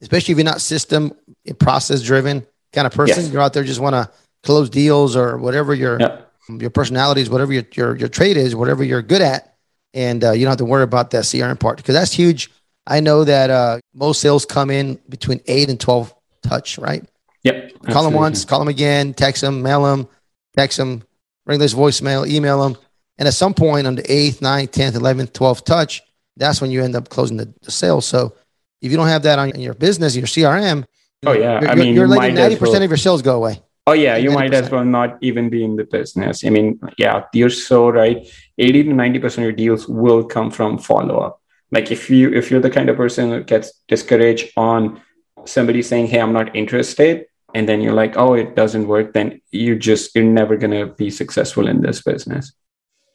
especially 0.00 0.32
if 0.32 0.38
you're 0.38 0.44
not 0.44 0.62
system 0.62 1.12
process 1.58 2.02
driven 2.02 2.46
kind 2.72 2.86
of 2.86 2.92
person, 2.92 3.24
yes. 3.24 3.32
you're 3.32 3.42
out 3.42 3.52
there 3.52 3.64
just 3.64 3.80
want 3.80 3.94
to 3.94 4.10
close 4.42 4.70
deals 4.70 5.14
or 5.14 5.36
whatever 5.36 5.74
your 5.74 6.00
yeah. 6.00 6.22
your 6.48 6.70
personality 6.70 7.20
is, 7.20 7.30
whatever 7.30 7.52
your, 7.52 7.64
your 7.74 7.96
your 7.96 8.08
trade 8.08 8.36
is, 8.36 8.56
whatever 8.56 8.82
you're 8.82 9.02
good 9.02 9.22
at, 9.22 9.56
and 9.92 10.24
uh, 10.24 10.32
you 10.32 10.44
don't 10.44 10.50
have 10.50 10.58
to 10.58 10.64
worry 10.64 10.82
about 10.82 11.10
that 11.10 11.24
CRM 11.24 11.60
part 11.60 11.76
because 11.76 11.94
that's 11.94 12.12
huge. 12.12 12.50
I 12.86 13.00
know 13.00 13.24
that 13.24 13.50
uh, 13.50 13.78
most 13.94 14.20
sales 14.20 14.46
come 14.46 14.70
in 14.70 14.98
between 15.08 15.40
eight 15.46 15.68
and 15.68 15.78
twelve 15.78 16.14
touch, 16.42 16.78
right? 16.78 17.04
Yep. 17.44 17.82
Call 17.90 18.04
them 18.04 18.14
once, 18.14 18.44
call 18.44 18.60
them 18.60 18.68
again, 18.68 19.12
text 19.12 19.42
them, 19.42 19.62
mail 19.62 19.82
them, 19.82 20.08
text 20.56 20.78
them, 20.78 21.02
ringless 21.44 21.74
voicemail, 21.74 22.26
email 22.26 22.62
them. 22.62 22.80
And 23.22 23.28
at 23.28 23.34
some 23.34 23.54
point 23.54 23.86
on 23.86 23.94
the 23.94 24.12
eighth, 24.12 24.42
ninth, 24.42 24.72
10th, 24.72 24.94
11th, 24.94 25.30
12th 25.30 25.64
touch, 25.64 26.02
that's 26.36 26.60
when 26.60 26.72
you 26.72 26.82
end 26.82 26.96
up 26.96 27.08
closing 27.08 27.36
the, 27.36 27.54
the 27.62 27.70
sale. 27.70 28.00
So 28.00 28.34
if 28.80 28.90
you 28.90 28.96
don't 28.96 29.06
have 29.06 29.22
that 29.22 29.38
on 29.38 29.60
your 29.60 29.74
business, 29.74 30.16
your 30.16 30.26
CRM, 30.26 30.84
oh 31.24 31.30
yeah, 31.30 31.60
you're, 31.60 31.70
I 31.70 31.74
mean, 31.76 31.94
you're 31.94 32.08
letting 32.08 32.34
90% 32.34 32.60
well, 32.60 32.82
of 32.82 32.90
your 32.90 32.96
sales 32.96 33.22
go 33.22 33.36
away. 33.36 33.62
Oh 33.86 33.92
yeah, 33.92 34.16
you 34.16 34.30
90%. 34.30 34.34
might 34.34 34.54
as 34.54 34.70
well 34.72 34.84
not 34.84 35.18
even 35.20 35.50
be 35.50 35.62
in 35.62 35.76
the 35.76 35.84
business. 35.84 36.44
I 36.44 36.50
mean, 36.50 36.80
yeah, 36.98 37.22
you're 37.32 37.48
so 37.48 37.90
right. 37.90 38.26
80 38.58 38.82
to 38.82 38.90
90% 38.90 39.24
of 39.24 39.38
your 39.38 39.52
deals 39.52 39.86
will 39.86 40.24
come 40.24 40.50
from 40.50 40.76
follow 40.78 41.20
up. 41.20 41.40
Like 41.70 41.92
if 41.92 42.10
you 42.10 42.32
if 42.32 42.50
you're 42.50 42.60
the 42.60 42.70
kind 42.70 42.90
of 42.90 42.96
person 42.96 43.30
that 43.30 43.46
gets 43.46 43.70
discouraged 43.86 44.50
on 44.56 45.00
somebody 45.44 45.82
saying, 45.82 46.08
"Hey, 46.08 46.20
I'm 46.20 46.32
not 46.32 46.56
interested," 46.56 47.26
and 47.54 47.68
then 47.68 47.80
you're 47.80 47.94
like, 47.94 48.16
"Oh, 48.16 48.34
it 48.34 48.56
doesn't 48.56 48.88
work," 48.88 49.12
then 49.12 49.40
you 49.52 49.78
just 49.78 50.12
you're 50.16 50.24
never 50.24 50.56
gonna 50.56 50.86
be 50.86 51.08
successful 51.08 51.68
in 51.68 51.82
this 51.82 52.02
business. 52.02 52.52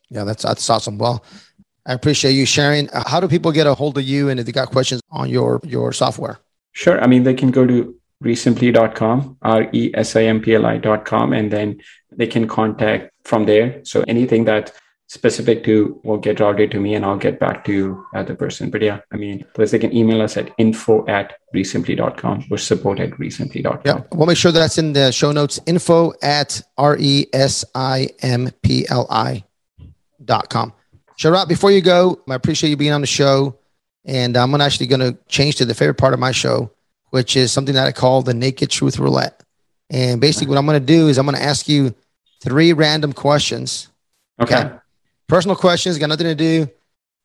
Yeah, 0.10 0.24
that's 0.24 0.44
that's 0.44 0.70
awesome. 0.70 0.98
Well, 0.98 1.24
I 1.86 1.94
appreciate 1.94 2.32
you 2.32 2.46
sharing. 2.46 2.90
Uh, 2.90 3.08
how 3.08 3.20
do 3.20 3.28
people 3.28 3.52
get 3.52 3.68
a 3.68 3.74
hold 3.74 3.98
of 3.98 4.04
you 4.04 4.30
and 4.30 4.40
if 4.40 4.46
they 4.46 4.52
got 4.52 4.72
questions 4.72 5.02
on 5.12 5.30
your 5.30 5.60
your 5.64 5.94
software? 5.94 6.40
Sure. 6.74 7.02
I 7.02 7.08
mean, 7.08 7.24
they 7.24 7.34
can 7.34 7.52
go 7.52 7.66
to 7.66 7.96
resimpli.com, 8.24 9.38
R 9.42 9.70
E 9.74 9.92
S 9.94 10.16
I 10.16 10.24
M 10.24 10.42
P 10.42 10.56
L 10.56 10.66
I.com, 10.66 11.34
and 11.34 11.52
then 11.52 11.82
they 12.12 12.28
can 12.28 12.48
contact 12.48 13.12
from 13.24 13.46
there. 13.46 13.82
So 13.84 14.04
anything 14.08 14.46
that 14.46 14.74
specific 15.08 15.64
to 15.64 16.00
will 16.04 16.18
get 16.18 16.40
routed 16.40 16.70
to 16.72 16.80
me 16.80 16.94
and 16.94 17.06
I'll 17.06 17.18
get 17.18 17.40
back 17.40 17.64
to 17.66 18.06
the 18.14 18.36
person. 18.36 18.70
But 18.70 18.82
yeah, 18.82 19.00
I 19.14 19.18
mean, 19.18 19.46
plus 19.54 19.72
they 19.72 19.80
can 19.80 19.96
email 19.96 20.22
us 20.22 20.36
at 20.36 20.52
info 20.58 21.06
at 21.08 21.36
resimpli.com 21.56 22.46
or 22.52 22.58
support 22.58 23.00
at 23.00 23.12
resimpli.com. 23.12 23.82
Yeah, 23.86 24.02
we'll 24.12 24.28
make 24.28 24.38
sure 24.38 24.52
that's 24.52 24.78
in 24.78 24.94
the 24.94 25.12
show 25.12 25.32
notes. 25.32 25.60
Info 25.66 26.14
at 26.22 26.62
R 26.78 26.98
E 27.00 27.28
S 27.34 27.64
I 27.74 28.10
M 28.22 28.52
P 28.62 28.86
L 28.90 29.08
I 29.10 29.44
com. 30.50 30.74
Sharad, 31.20 31.48
before 31.48 31.72
you 31.72 31.82
go, 31.82 32.22
I 32.30 32.36
appreciate 32.36 32.70
you 32.70 32.78
being 32.78 32.92
on 32.92 33.02
the 33.02 33.08
show. 33.08 33.58
And 34.06 34.38
I'm 34.38 34.54
actually 34.62 34.88
going 34.88 35.02
to 35.02 35.18
change 35.28 35.58
to 35.58 35.66
the 35.66 35.74
favorite 35.74 35.98
part 35.98 36.14
of 36.14 36.20
my 36.20 36.32
show, 36.32 36.72
which 37.10 37.36
is 37.36 37.52
something 37.52 37.76
that 37.76 37.88
I 37.88 37.92
call 37.92 38.22
the 38.22 38.34
naked 38.34 38.70
truth 38.70 39.00
roulette. 39.00 39.44
And 39.90 40.22
basically, 40.22 40.48
what 40.48 40.58
I'm 40.58 40.66
going 40.66 40.80
to 40.80 40.86
do 40.86 41.10
is 41.10 41.18
I'm 41.18 41.26
going 41.26 41.38
to 41.38 41.44
ask 41.44 41.68
you 41.68 41.94
three 42.42 42.72
random 42.74 43.12
questions. 43.12 43.90
Okay. 44.42 44.58
okay? 44.58 44.76
Personal 45.28 45.58
questions, 45.58 45.98
got 45.98 46.08
nothing 46.08 46.28
to 46.28 46.36
do 46.36 46.70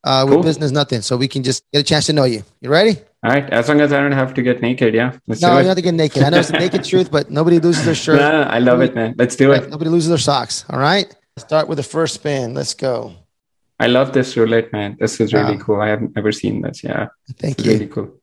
uh, 0.04 0.26
with 0.28 0.42
business, 0.42 0.72
nothing. 0.72 1.02
So 1.02 1.16
we 1.16 1.28
can 1.28 1.42
just 1.42 1.64
get 1.72 1.80
a 1.80 1.84
chance 1.84 2.06
to 2.06 2.12
know 2.12 2.24
you. 2.24 2.42
You 2.60 2.70
ready? 2.70 2.96
All 3.22 3.30
right. 3.30 3.48
As 3.50 3.68
long 3.68 3.80
as 3.80 3.92
I 3.92 4.00
don't 4.00 4.12
have 4.12 4.34
to 4.34 4.42
get 4.42 4.60
naked, 4.60 4.94
yeah. 4.94 5.12
Let's 5.28 5.40
no, 5.40 5.50
you 5.52 5.58
don't 5.58 5.66
have 5.66 5.76
to 5.76 5.82
get 5.82 5.94
naked. 5.94 6.22
I 6.24 6.30
know 6.30 6.38
it's 6.38 6.50
the 6.50 6.58
naked 6.58 6.84
truth, 6.84 7.12
but 7.12 7.30
nobody 7.30 7.60
loses 7.60 7.84
their 7.84 7.94
shirt. 7.94 8.18
No, 8.18 8.42
I 8.42 8.58
love 8.58 8.80
it, 8.80 8.94
man. 8.94 9.14
Let's 9.16 9.36
do 9.36 9.52
it. 9.52 9.70
Nobody 9.70 9.90
loses 9.90 10.08
their 10.08 10.18
socks. 10.18 10.64
All 10.68 10.80
right. 10.80 11.14
Start 11.38 11.68
with 11.68 11.78
the 11.78 11.82
first 11.82 12.14
spin. 12.14 12.54
Let's 12.54 12.74
go. 12.74 13.14
I 13.80 13.86
love 13.86 14.12
this 14.12 14.36
roulette, 14.36 14.72
man. 14.72 14.96
This 15.00 15.20
is 15.20 15.32
really 15.32 15.56
wow. 15.56 15.62
cool. 15.62 15.80
I 15.80 15.88
haven't 15.88 16.12
ever 16.16 16.30
seen 16.30 16.60
this. 16.60 16.84
Yeah. 16.84 17.08
Thank 17.38 17.64
you. 17.64 17.72
Really 17.72 17.86
cool. 17.86 18.20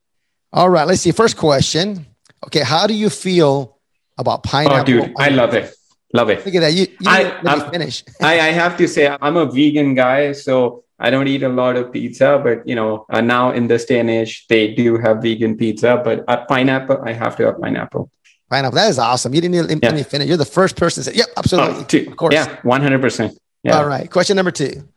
All 0.52 0.70
right. 0.70 0.86
Let's 0.86 1.02
see. 1.02 1.12
First 1.12 1.36
question. 1.36 2.06
Okay. 2.46 2.62
How 2.62 2.86
do 2.86 2.94
you 2.94 3.10
feel 3.10 3.78
about 4.16 4.44
pineapple? 4.44 4.80
Oh, 4.80 4.84
dude, 4.84 5.12
I 5.18 5.28
love 5.28 5.54
it. 5.54 5.74
Love 6.12 6.30
it. 6.30 6.46
Look 6.46 6.54
at 6.54 6.60
that. 6.60 6.72
You, 6.72 6.86
you 7.00 7.06
I, 7.06 7.40
let 7.42 7.58
me 7.58 7.70
finish. 7.70 8.04
I, 8.20 8.34
I 8.34 8.50
have 8.52 8.76
to 8.78 8.88
say, 8.88 9.14
I'm 9.20 9.36
a 9.36 9.46
vegan 9.46 9.94
guy, 9.94 10.32
so 10.32 10.84
I 10.98 11.10
don't 11.10 11.28
eat 11.28 11.42
a 11.42 11.48
lot 11.48 11.76
of 11.76 11.92
pizza. 11.92 12.40
But 12.42 12.66
you 12.66 12.74
know, 12.74 13.06
uh, 13.10 13.20
now 13.20 13.50
in 13.50 13.66
this 13.66 13.84
day 13.84 13.98
and 13.98 14.10
age, 14.10 14.46
they 14.48 14.72
do 14.72 14.98
have 14.98 15.20
vegan 15.20 15.56
pizza. 15.56 16.00
But 16.02 16.24
at 16.28 16.48
pineapple, 16.48 17.02
I 17.04 17.12
have 17.12 17.36
to 17.36 17.46
have 17.46 17.60
pineapple. 17.60 18.10
Pineapple. 18.50 18.76
That 18.76 18.90
is 18.90 18.98
awesome. 18.98 19.32
You 19.32 19.40
didn't 19.40 19.54
even 19.54 19.80
yeah. 19.82 20.02
finish. 20.02 20.26
You're 20.26 20.36
the 20.36 20.44
first 20.44 20.76
person 20.76 21.04
to 21.04 21.10
say, 21.10 21.16
"Yep, 21.16 21.28
absolutely." 21.36 22.06
Oh, 22.06 22.10
of 22.10 22.16
course. 22.16 22.34
Yeah, 22.34 22.58
100. 22.62 23.00
percent 23.00 23.38
Yeah. 23.62 23.78
All 23.78 23.86
right. 23.86 24.10
Question 24.10 24.36
number 24.36 24.50
two. 24.50 24.88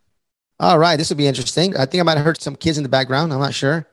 All 0.60 0.78
right, 0.78 0.96
this 0.96 1.10
will 1.10 1.16
be 1.16 1.26
interesting. 1.26 1.76
I 1.76 1.86
think 1.86 2.00
I 2.00 2.04
might 2.04 2.16
have 2.16 2.24
heard 2.24 2.40
some 2.40 2.54
kids 2.54 2.78
in 2.78 2.84
the 2.84 2.88
background. 2.88 3.32
I'm 3.32 3.40
not 3.40 3.54
sure. 3.54 3.88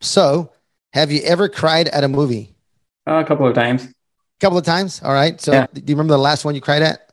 So, 0.00 0.52
have 0.92 1.10
you 1.10 1.20
ever 1.22 1.48
cried 1.48 1.88
at 1.88 2.04
a 2.04 2.08
movie? 2.08 2.54
Uh, 3.06 3.14
a 3.14 3.24
couple 3.24 3.46
of 3.46 3.54
times. 3.54 3.84
A 3.84 3.94
couple 4.40 4.58
of 4.58 4.64
times. 4.64 5.02
All 5.02 5.12
right. 5.12 5.40
So, 5.40 5.52
yeah. 5.52 5.66
do 5.72 5.80
you 5.80 5.94
remember 5.94 6.12
the 6.12 6.18
last 6.18 6.44
one 6.44 6.54
you 6.54 6.60
cried 6.60 6.82
at? 6.82 7.10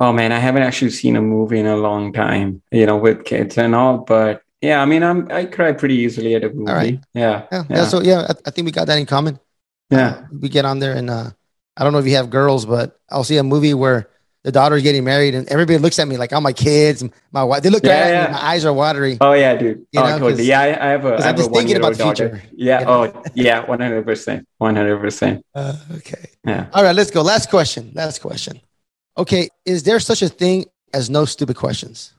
Oh 0.00 0.12
man, 0.12 0.32
I 0.32 0.38
haven't 0.38 0.62
actually 0.62 0.90
seen 0.90 1.16
a 1.16 1.22
movie 1.22 1.60
in 1.60 1.66
a 1.66 1.76
long 1.76 2.12
time. 2.12 2.62
You 2.70 2.86
know, 2.86 2.96
with 2.96 3.24
kids 3.24 3.56
and 3.56 3.74
all. 3.74 3.98
But 3.98 4.42
yeah, 4.60 4.82
I 4.82 4.84
mean, 4.84 5.02
I'm 5.02 5.30
I 5.30 5.44
cry 5.44 5.72
pretty 5.72 5.96
easily 5.96 6.34
at 6.34 6.44
a 6.44 6.48
movie. 6.48 6.70
All 6.70 6.76
right. 6.76 6.98
Yeah. 7.14 7.46
Yeah. 7.52 7.64
yeah. 7.70 7.84
So 7.84 8.00
yeah, 8.00 8.26
I, 8.28 8.34
I, 8.46 8.50
think 8.50 8.66
we 8.66 8.72
got 8.72 8.86
that 8.86 8.98
in 8.98 9.06
common. 9.06 9.38
Yeah. 9.90 10.26
We 10.40 10.48
get 10.48 10.64
on 10.64 10.78
there 10.78 10.94
and 10.96 11.10
uh, 11.10 11.30
I 11.76 11.84
don't 11.84 11.92
know 11.92 11.98
if 11.98 12.06
you 12.06 12.16
have 12.16 12.30
girls, 12.30 12.66
but 12.66 13.00
I'll 13.10 13.24
see 13.24 13.38
a 13.38 13.42
movie 13.42 13.74
where 13.74 14.08
the 14.44 14.52
daughter 14.52 14.74
is 14.74 14.82
getting 14.82 15.04
married, 15.04 15.34
and 15.34 15.48
everybody 15.48 15.78
looks 15.78 15.98
at 15.98 16.08
me 16.08 16.16
like 16.16 16.32
I'm 16.32 16.42
my 16.42 16.52
kids, 16.52 17.04
my 17.30 17.44
wife. 17.44 17.62
They 17.62 17.70
look 17.70 17.84
yeah, 17.84 17.92
at 17.92 18.10
yeah. 18.10 18.26
me, 18.26 18.32
my 18.32 18.44
eyes 18.44 18.64
are 18.64 18.72
watery. 18.72 19.18
Oh 19.20 19.32
yeah, 19.32 19.54
dude. 19.54 19.86
You 19.92 20.00
oh, 20.00 20.06
know, 20.06 20.18
totally. 20.18 20.44
Yeah, 20.44 20.60
I, 20.60 20.86
I 20.86 20.90
have 20.90 21.04
a. 21.04 21.08
I 21.08 21.10
have 21.12 21.24
I'm 21.26 21.36
just 21.36 21.50
a 21.50 21.52
thinking 21.52 21.76
about 21.76 21.92
the 21.92 21.98
daughter. 21.98 22.28
future. 22.30 22.48
Yeah. 22.54 22.80
You 22.80 22.86
know? 22.86 23.12
Oh 23.14 23.22
yeah, 23.34 23.64
one 23.64 23.80
hundred 23.80 24.04
percent, 24.04 24.46
one 24.58 24.76
hundred 24.76 24.98
percent. 25.00 25.44
Uh, 25.54 25.76
okay. 25.96 26.30
Yeah. 26.44 26.66
All 26.72 26.82
right, 26.82 26.94
let's 26.96 27.10
go. 27.10 27.22
Last 27.22 27.50
question. 27.50 27.92
Last 27.94 28.20
question. 28.20 28.60
Okay, 29.16 29.48
is 29.64 29.82
there 29.82 30.00
such 30.00 30.22
a 30.22 30.28
thing 30.28 30.64
as 30.92 31.08
no 31.08 31.24
stupid 31.24 31.56
questions? 31.56 32.14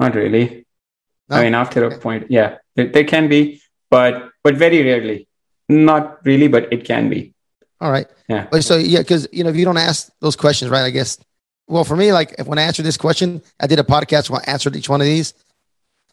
Not 0.00 0.14
really. 0.14 0.66
No? 1.28 1.36
I 1.36 1.44
mean, 1.44 1.54
after 1.54 1.84
okay. 1.86 1.96
a 1.96 1.98
point, 1.98 2.26
yeah, 2.30 2.58
there, 2.74 2.88
there 2.88 3.04
can 3.04 3.28
be, 3.28 3.62
but 3.88 4.30
but 4.44 4.56
very 4.56 4.82
rarely. 4.82 5.26
Not 5.68 6.24
really, 6.24 6.48
but 6.48 6.72
it 6.72 6.84
can 6.84 7.08
be. 7.08 7.32
All 7.80 7.90
right. 7.90 8.06
Yeah. 8.28 8.48
So 8.60 8.76
yeah, 8.76 9.00
because 9.00 9.28
you 9.32 9.44
know, 9.44 9.50
if 9.50 9.56
you 9.56 9.64
don't 9.64 9.76
ask 9.76 10.10
those 10.20 10.36
questions, 10.36 10.70
right? 10.70 10.82
I 10.82 10.90
guess. 10.90 11.18
Well, 11.68 11.82
for 11.82 11.96
me, 11.96 12.12
like 12.12 12.34
if 12.38 12.46
when 12.46 12.58
I 12.58 12.62
answered 12.62 12.84
this 12.84 12.96
question, 12.96 13.42
I 13.58 13.66
did 13.66 13.80
a 13.80 13.82
podcast 13.82 14.30
where 14.30 14.40
I 14.40 14.50
answered 14.50 14.76
each 14.76 14.88
one 14.88 15.00
of 15.00 15.06
these, 15.06 15.34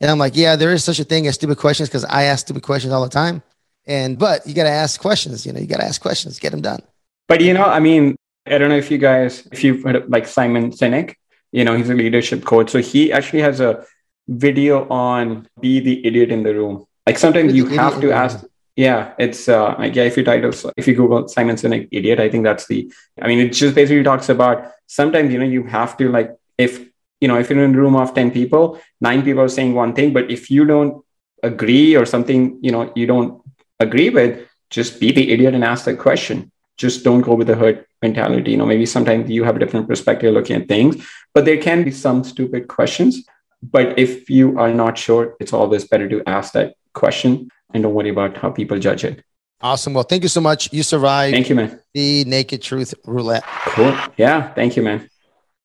and 0.02 0.10
I'm 0.10 0.18
like, 0.18 0.36
yeah, 0.36 0.56
there 0.56 0.74
is 0.74 0.84
such 0.84 1.00
a 1.00 1.04
thing 1.04 1.28
as 1.28 1.36
stupid 1.36 1.58
questions 1.58 1.90
because 1.90 2.06
I 2.06 2.24
ask 2.24 2.46
stupid 2.46 2.64
questions 2.64 2.92
all 2.92 3.04
the 3.04 3.10
time. 3.10 3.44
And 3.86 4.18
but 4.18 4.48
you 4.48 4.54
got 4.54 4.64
to 4.64 4.70
ask 4.70 5.00
questions. 5.00 5.46
You 5.46 5.54
know, 5.54 5.60
you 5.60 5.68
got 5.68 5.78
to 5.78 5.86
ask 5.86 6.02
questions, 6.02 6.40
get 6.40 6.52
them 6.52 6.62
done. 6.62 6.82
But 7.28 7.42
you 7.42 7.54
know, 7.54 7.66
I 7.66 7.80
mean, 7.80 8.16
I 8.46 8.58
don't 8.58 8.70
know 8.70 8.78
if 8.78 8.90
you 8.92 8.98
guys, 8.98 9.48
if 9.52 9.64
you've 9.64 9.84
heard 9.84 9.96
of, 9.96 10.10
like 10.10 10.28
Simon 10.28 10.72
Sinek, 10.72 11.16
you 11.52 11.64
know, 11.64 11.76
he's 11.76 11.90
a 11.90 11.94
leadership 11.94 12.44
coach. 12.44 12.72
So 12.72 12.80
he 12.80 13.14
actually 13.14 13.42
has 13.42 13.60
a 13.60 13.86
video 14.28 14.88
on 14.90 15.48
be 15.60 15.80
the 15.80 16.06
idiot 16.06 16.32
in 16.32 16.44
the 16.44 16.54
room. 16.54 16.86
Like 17.06 17.18
sometimes 17.18 17.54
you 17.54 17.68
have 17.68 18.02
to 18.02 18.12
ask. 18.12 18.44
Yeah, 18.76 19.14
it's 19.20 19.48
uh 19.48 19.76
yeah. 19.94 20.04
If 20.04 20.18
you 20.18 20.24
title, 20.24 20.52
if 20.76 20.88
you 20.88 20.96
Google 20.96 21.28
Simon 21.28 21.56
Sinek 21.58 21.88
idiot, 21.92 22.20
I 22.20 22.30
think 22.30 22.44
that's 22.44 22.66
the. 22.68 22.92
I 23.22 23.28
mean, 23.28 23.40
it 23.40 23.54
just 23.54 23.76
basically 23.76 24.04
talks 24.04 24.30
about 24.30 24.72
sometimes 24.88 25.32
you 25.32 25.38
know 25.38 25.46
you 25.46 25.64
have 25.66 25.96
to 25.98 26.10
like 26.10 26.32
if 26.58 26.84
you 27.22 27.28
know 27.28 27.38
if 27.38 27.50
you're 27.52 27.64
in 27.64 27.76
a 27.76 27.78
room 27.78 27.96
of 27.96 28.16
ten 28.16 28.32
people, 28.32 28.80
nine 29.00 29.22
people 29.22 29.44
are 29.44 29.48
saying 29.48 29.76
one 29.76 29.94
thing, 29.94 30.12
but 30.12 30.32
if 30.32 30.50
you 30.50 30.66
don't 30.66 31.06
agree 31.44 31.96
or 31.96 32.06
something, 32.06 32.58
you 32.64 32.72
know, 32.72 32.92
you 32.96 33.06
don't 33.06 33.42
agree 33.80 34.10
with, 34.10 34.48
just 34.72 35.00
be 35.00 35.12
the 35.12 35.32
idiot 35.32 35.54
and 35.54 35.64
ask 35.64 35.86
the 35.86 35.96
question. 35.96 36.52
Just 36.78 37.04
don't 37.04 37.22
go 37.22 37.36
with 37.36 37.48
the 37.48 37.56
herd 37.56 37.86
mentality. 38.02 38.52
You 38.52 38.58
know, 38.58 38.66
maybe 38.66 38.88
sometimes 38.88 39.30
you 39.30 39.44
have 39.44 39.56
a 39.58 39.60
different 39.60 39.88
perspective 39.88 40.34
looking 40.34 40.56
at 40.56 40.68
things, 40.68 41.06
but 41.36 41.46
there 41.46 41.58
can 41.58 41.84
be 41.84 41.92
some 41.92 42.24
stupid 42.24 42.68
questions. 42.70 43.24
But 43.62 44.00
if 44.00 44.32
you 44.32 44.58
are 44.58 44.74
not 44.74 44.98
sure, 44.98 45.36
it's 45.40 45.54
always 45.54 45.86
better 45.88 46.10
to 46.10 46.24
ask 46.28 46.54
that 46.54 46.74
question 46.94 47.50
and 47.74 47.84
don't 47.84 47.94
worry 47.94 48.10
about 48.10 48.38
how 48.38 48.50
people 48.50 48.78
judge 48.80 49.04
it. 49.04 49.24
Awesome. 49.62 49.94
Well, 49.94 50.04
thank 50.04 50.24
you 50.24 50.30
so 50.30 50.42
much. 50.42 50.72
You 50.74 50.84
survived. 50.84 51.34
Thank 51.34 51.50
you, 51.50 51.56
man. 51.56 51.80
The 51.94 52.26
Naked 52.26 52.62
Truth 52.62 52.94
Roulette. 53.06 53.44
Cool. 53.68 53.96
Yeah. 54.18 54.54
Thank 54.54 54.76
you, 54.76 54.84
man. 54.84 55.10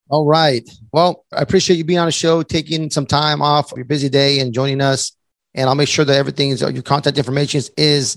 All 0.09 0.25
right. 0.25 0.69
Well, 0.93 1.25
I 1.33 1.43
appreciate 1.43 1.77
you 1.77 1.85
being 1.85 1.99
on 1.99 2.07
the 2.07 2.13
show, 2.13 2.43
taking 2.43 2.91
some 2.91 3.07
time 3.07 3.43
off 3.43 3.73
your 3.75 3.85
busy 3.85 4.09
day 4.09 4.41
and 4.41 4.55
joining 4.55 4.81
us. 4.81 5.13
And 5.55 5.69
I'll 5.69 5.75
make 5.75 5.89
sure 5.89 6.05
that 6.05 6.17
everything 6.17 6.51
is 6.51 6.61
your 6.61 6.83
contact 6.83 7.19
information 7.19 7.61
is 7.77 8.17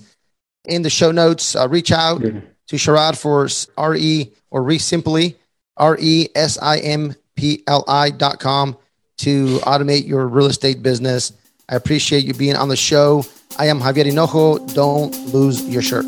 in 0.66 0.84
the 0.84 0.90
show 0.90 1.12
notes. 1.12 1.56
Uh, 1.56 1.68
reach 1.68 1.92
out 1.92 2.22
to 2.22 2.76
Sharad 2.76 3.20
for 3.20 3.46
RE 3.90 4.32
or 4.52 4.62
REsimpli, 4.62 5.36
R 5.78 5.98
E 6.00 6.28
S 6.36 6.60
I 6.62 6.78
M 6.80 7.16
P 7.36 7.64
L 7.68 7.84
I 7.88 8.12
dot 8.12 8.40
com 8.40 8.78
to 9.18 9.58
automate 9.60 10.08
your 10.08 10.28
real 10.28 10.46
estate 10.46 10.84
business. 10.84 11.34
I 11.68 11.76
appreciate 11.76 12.24
you 12.26 12.34
being 12.34 12.56
on 12.56 12.70
the 12.70 12.76
show. 12.76 13.26
I 13.58 13.68
am 13.68 13.80
Javier 13.80 14.06
Hinojo. 14.06 14.74
Don't 14.74 15.14
lose 15.34 15.68
your 15.68 15.82
shirt. 15.82 16.06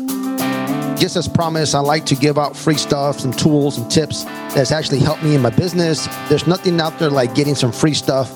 Just 0.98 1.16
as 1.16 1.28
promised, 1.28 1.74
I 1.74 1.80
like 1.80 2.06
to 2.06 2.14
give 2.14 2.38
out 2.38 2.56
free 2.56 2.76
stuff, 2.76 3.20
some 3.20 3.32
tools 3.32 3.78
and 3.78 3.90
tips 3.90 4.24
that's 4.54 4.72
actually 4.72 5.00
helped 5.00 5.22
me 5.22 5.34
in 5.34 5.42
my 5.42 5.50
business. 5.50 6.06
There's 6.28 6.46
nothing 6.46 6.80
out 6.80 6.98
there 6.98 7.10
like 7.10 7.34
getting 7.34 7.54
some 7.54 7.72
free 7.72 7.94
stuff 7.94 8.34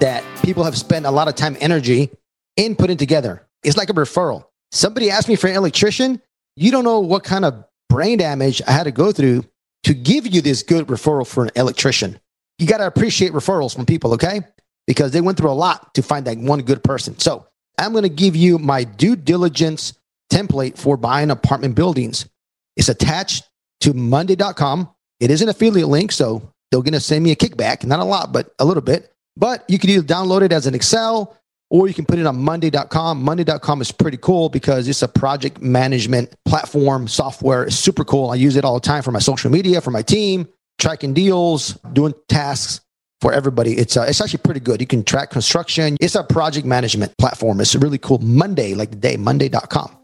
that 0.00 0.22
people 0.42 0.64
have 0.64 0.76
spent 0.76 1.06
a 1.06 1.10
lot 1.10 1.28
of 1.28 1.34
time, 1.34 1.56
energy 1.60 2.10
in 2.56 2.76
putting 2.76 2.96
together. 2.96 3.46
It's 3.62 3.76
like 3.76 3.90
a 3.90 3.94
referral. 3.94 4.44
Somebody 4.72 5.10
asked 5.10 5.28
me 5.28 5.36
for 5.36 5.46
an 5.46 5.56
electrician. 5.56 6.20
You 6.56 6.70
don't 6.70 6.84
know 6.84 7.00
what 7.00 7.24
kind 7.24 7.44
of 7.44 7.64
brain 7.88 8.18
damage 8.18 8.60
I 8.66 8.72
had 8.72 8.84
to 8.84 8.92
go 8.92 9.12
through 9.12 9.44
to 9.84 9.94
give 9.94 10.26
you 10.26 10.42
this 10.42 10.62
good 10.62 10.86
referral 10.88 11.26
for 11.26 11.44
an 11.44 11.50
electrician. 11.56 12.20
You 12.58 12.66
got 12.66 12.78
to 12.78 12.86
appreciate 12.86 13.32
referrals 13.32 13.74
from 13.74 13.86
people, 13.86 14.12
okay? 14.14 14.42
Because 14.86 15.12
they 15.12 15.20
went 15.20 15.38
through 15.38 15.50
a 15.50 15.52
lot 15.52 15.94
to 15.94 16.02
find 16.02 16.26
that 16.26 16.38
one 16.38 16.62
good 16.62 16.84
person. 16.84 17.18
So 17.18 17.46
I'm 17.80 17.92
going 17.92 18.02
to 18.02 18.10
give 18.10 18.36
you 18.36 18.58
my 18.58 18.84
due 18.84 19.16
diligence 19.16 19.94
template 20.30 20.76
for 20.76 20.98
buying 20.98 21.30
apartment 21.30 21.74
buildings. 21.74 22.28
It's 22.76 22.90
attached 22.90 23.48
to 23.80 23.94
monday.com. 23.94 24.90
It 25.18 25.30
is 25.30 25.40
an 25.40 25.48
affiliate 25.48 25.88
link, 25.88 26.12
so 26.12 26.52
they're 26.70 26.82
going 26.82 26.92
to 26.92 27.00
send 27.00 27.24
me 27.24 27.32
a 27.32 27.36
kickback, 27.36 27.84
not 27.84 27.98
a 27.98 28.04
lot, 28.04 28.32
but 28.32 28.54
a 28.58 28.66
little 28.66 28.82
bit. 28.82 29.10
But 29.36 29.64
you 29.66 29.78
can 29.78 29.88
either 29.88 30.06
download 30.06 30.42
it 30.42 30.52
as 30.52 30.66
an 30.66 30.74
Excel 30.74 31.34
or 31.70 31.88
you 31.88 31.94
can 31.94 32.04
put 32.04 32.18
it 32.18 32.26
on 32.26 32.36
monday.com. 32.36 33.22
Monday.com 33.22 33.80
is 33.80 33.90
pretty 33.92 34.18
cool 34.18 34.50
because 34.50 34.86
it's 34.86 35.02
a 35.02 35.08
project 35.08 35.62
management 35.62 36.34
platform 36.44 37.08
software. 37.08 37.64
It's 37.64 37.76
super 37.76 38.04
cool. 38.04 38.30
I 38.30 38.34
use 38.34 38.56
it 38.56 38.64
all 38.64 38.74
the 38.74 38.80
time 38.80 39.02
for 39.02 39.10
my 39.10 39.20
social 39.20 39.50
media, 39.50 39.80
for 39.80 39.90
my 39.90 40.02
team, 40.02 40.46
tracking 40.78 41.14
deals, 41.14 41.78
doing 41.94 42.12
tasks 42.28 42.82
for 43.20 43.32
everybody. 43.32 43.74
It's 43.74 43.96
uh, 43.96 44.02
it's 44.02 44.20
actually 44.20 44.40
pretty 44.40 44.60
good. 44.60 44.80
You 44.80 44.86
can 44.86 45.04
track 45.04 45.30
construction. 45.30 45.96
It's 46.00 46.14
a 46.14 46.24
project 46.24 46.66
management 46.66 47.16
platform. 47.18 47.60
It's 47.60 47.74
really 47.74 47.98
cool. 47.98 48.18
Monday, 48.18 48.74
like 48.74 48.90
the 48.90 48.96
day, 48.96 49.16
monday.com. 49.16 49.96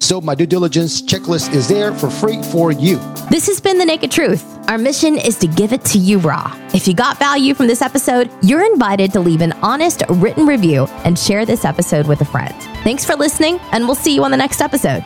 So 0.00 0.20
my 0.20 0.34
due 0.34 0.44
diligence 0.44 1.00
checklist 1.00 1.54
is 1.54 1.66
there 1.66 1.94
for 1.94 2.10
free 2.10 2.42
for 2.42 2.70
you. 2.72 2.98
This 3.30 3.46
has 3.46 3.58
been 3.58 3.78
The 3.78 3.86
Naked 3.86 4.10
Truth. 4.10 4.44
Our 4.68 4.76
mission 4.76 5.16
is 5.16 5.38
to 5.38 5.46
give 5.46 5.72
it 5.72 5.82
to 5.86 5.98
you 5.98 6.18
raw. 6.18 6.54
If 6.74 6.86
you 6.86 6.94
got 6.94 7.18
value 7.18 7.54
from 7.54 7.68
this 7.68 7.80
episode, 7.80 8.30
you're 8.42 8.64
invited 8.64 9.12
to 9.14 9.20
leave 9.20 9.40
an 9.40 9.52
honest 9.62 10.02
written 10.10 10.46
review 10.46 10.84
and 11.04 11.18
share 11.18 11.46
this 11.46 11.64
episode 11.64 12.06
with 12.06 12.20
a 12.20 12.26
friend. 12.26 12.54
Thanks 12.84 13.04
for 13.04 13.16
listening, 13.16 13.58
and 13.72 13.86
we'll 13.86 13.94
see 13.94 14.14
you 14.14 14.24
on 14.24 14.30
the 14.30 14.36
next 14.36 14.60
episode. 14.60 15.04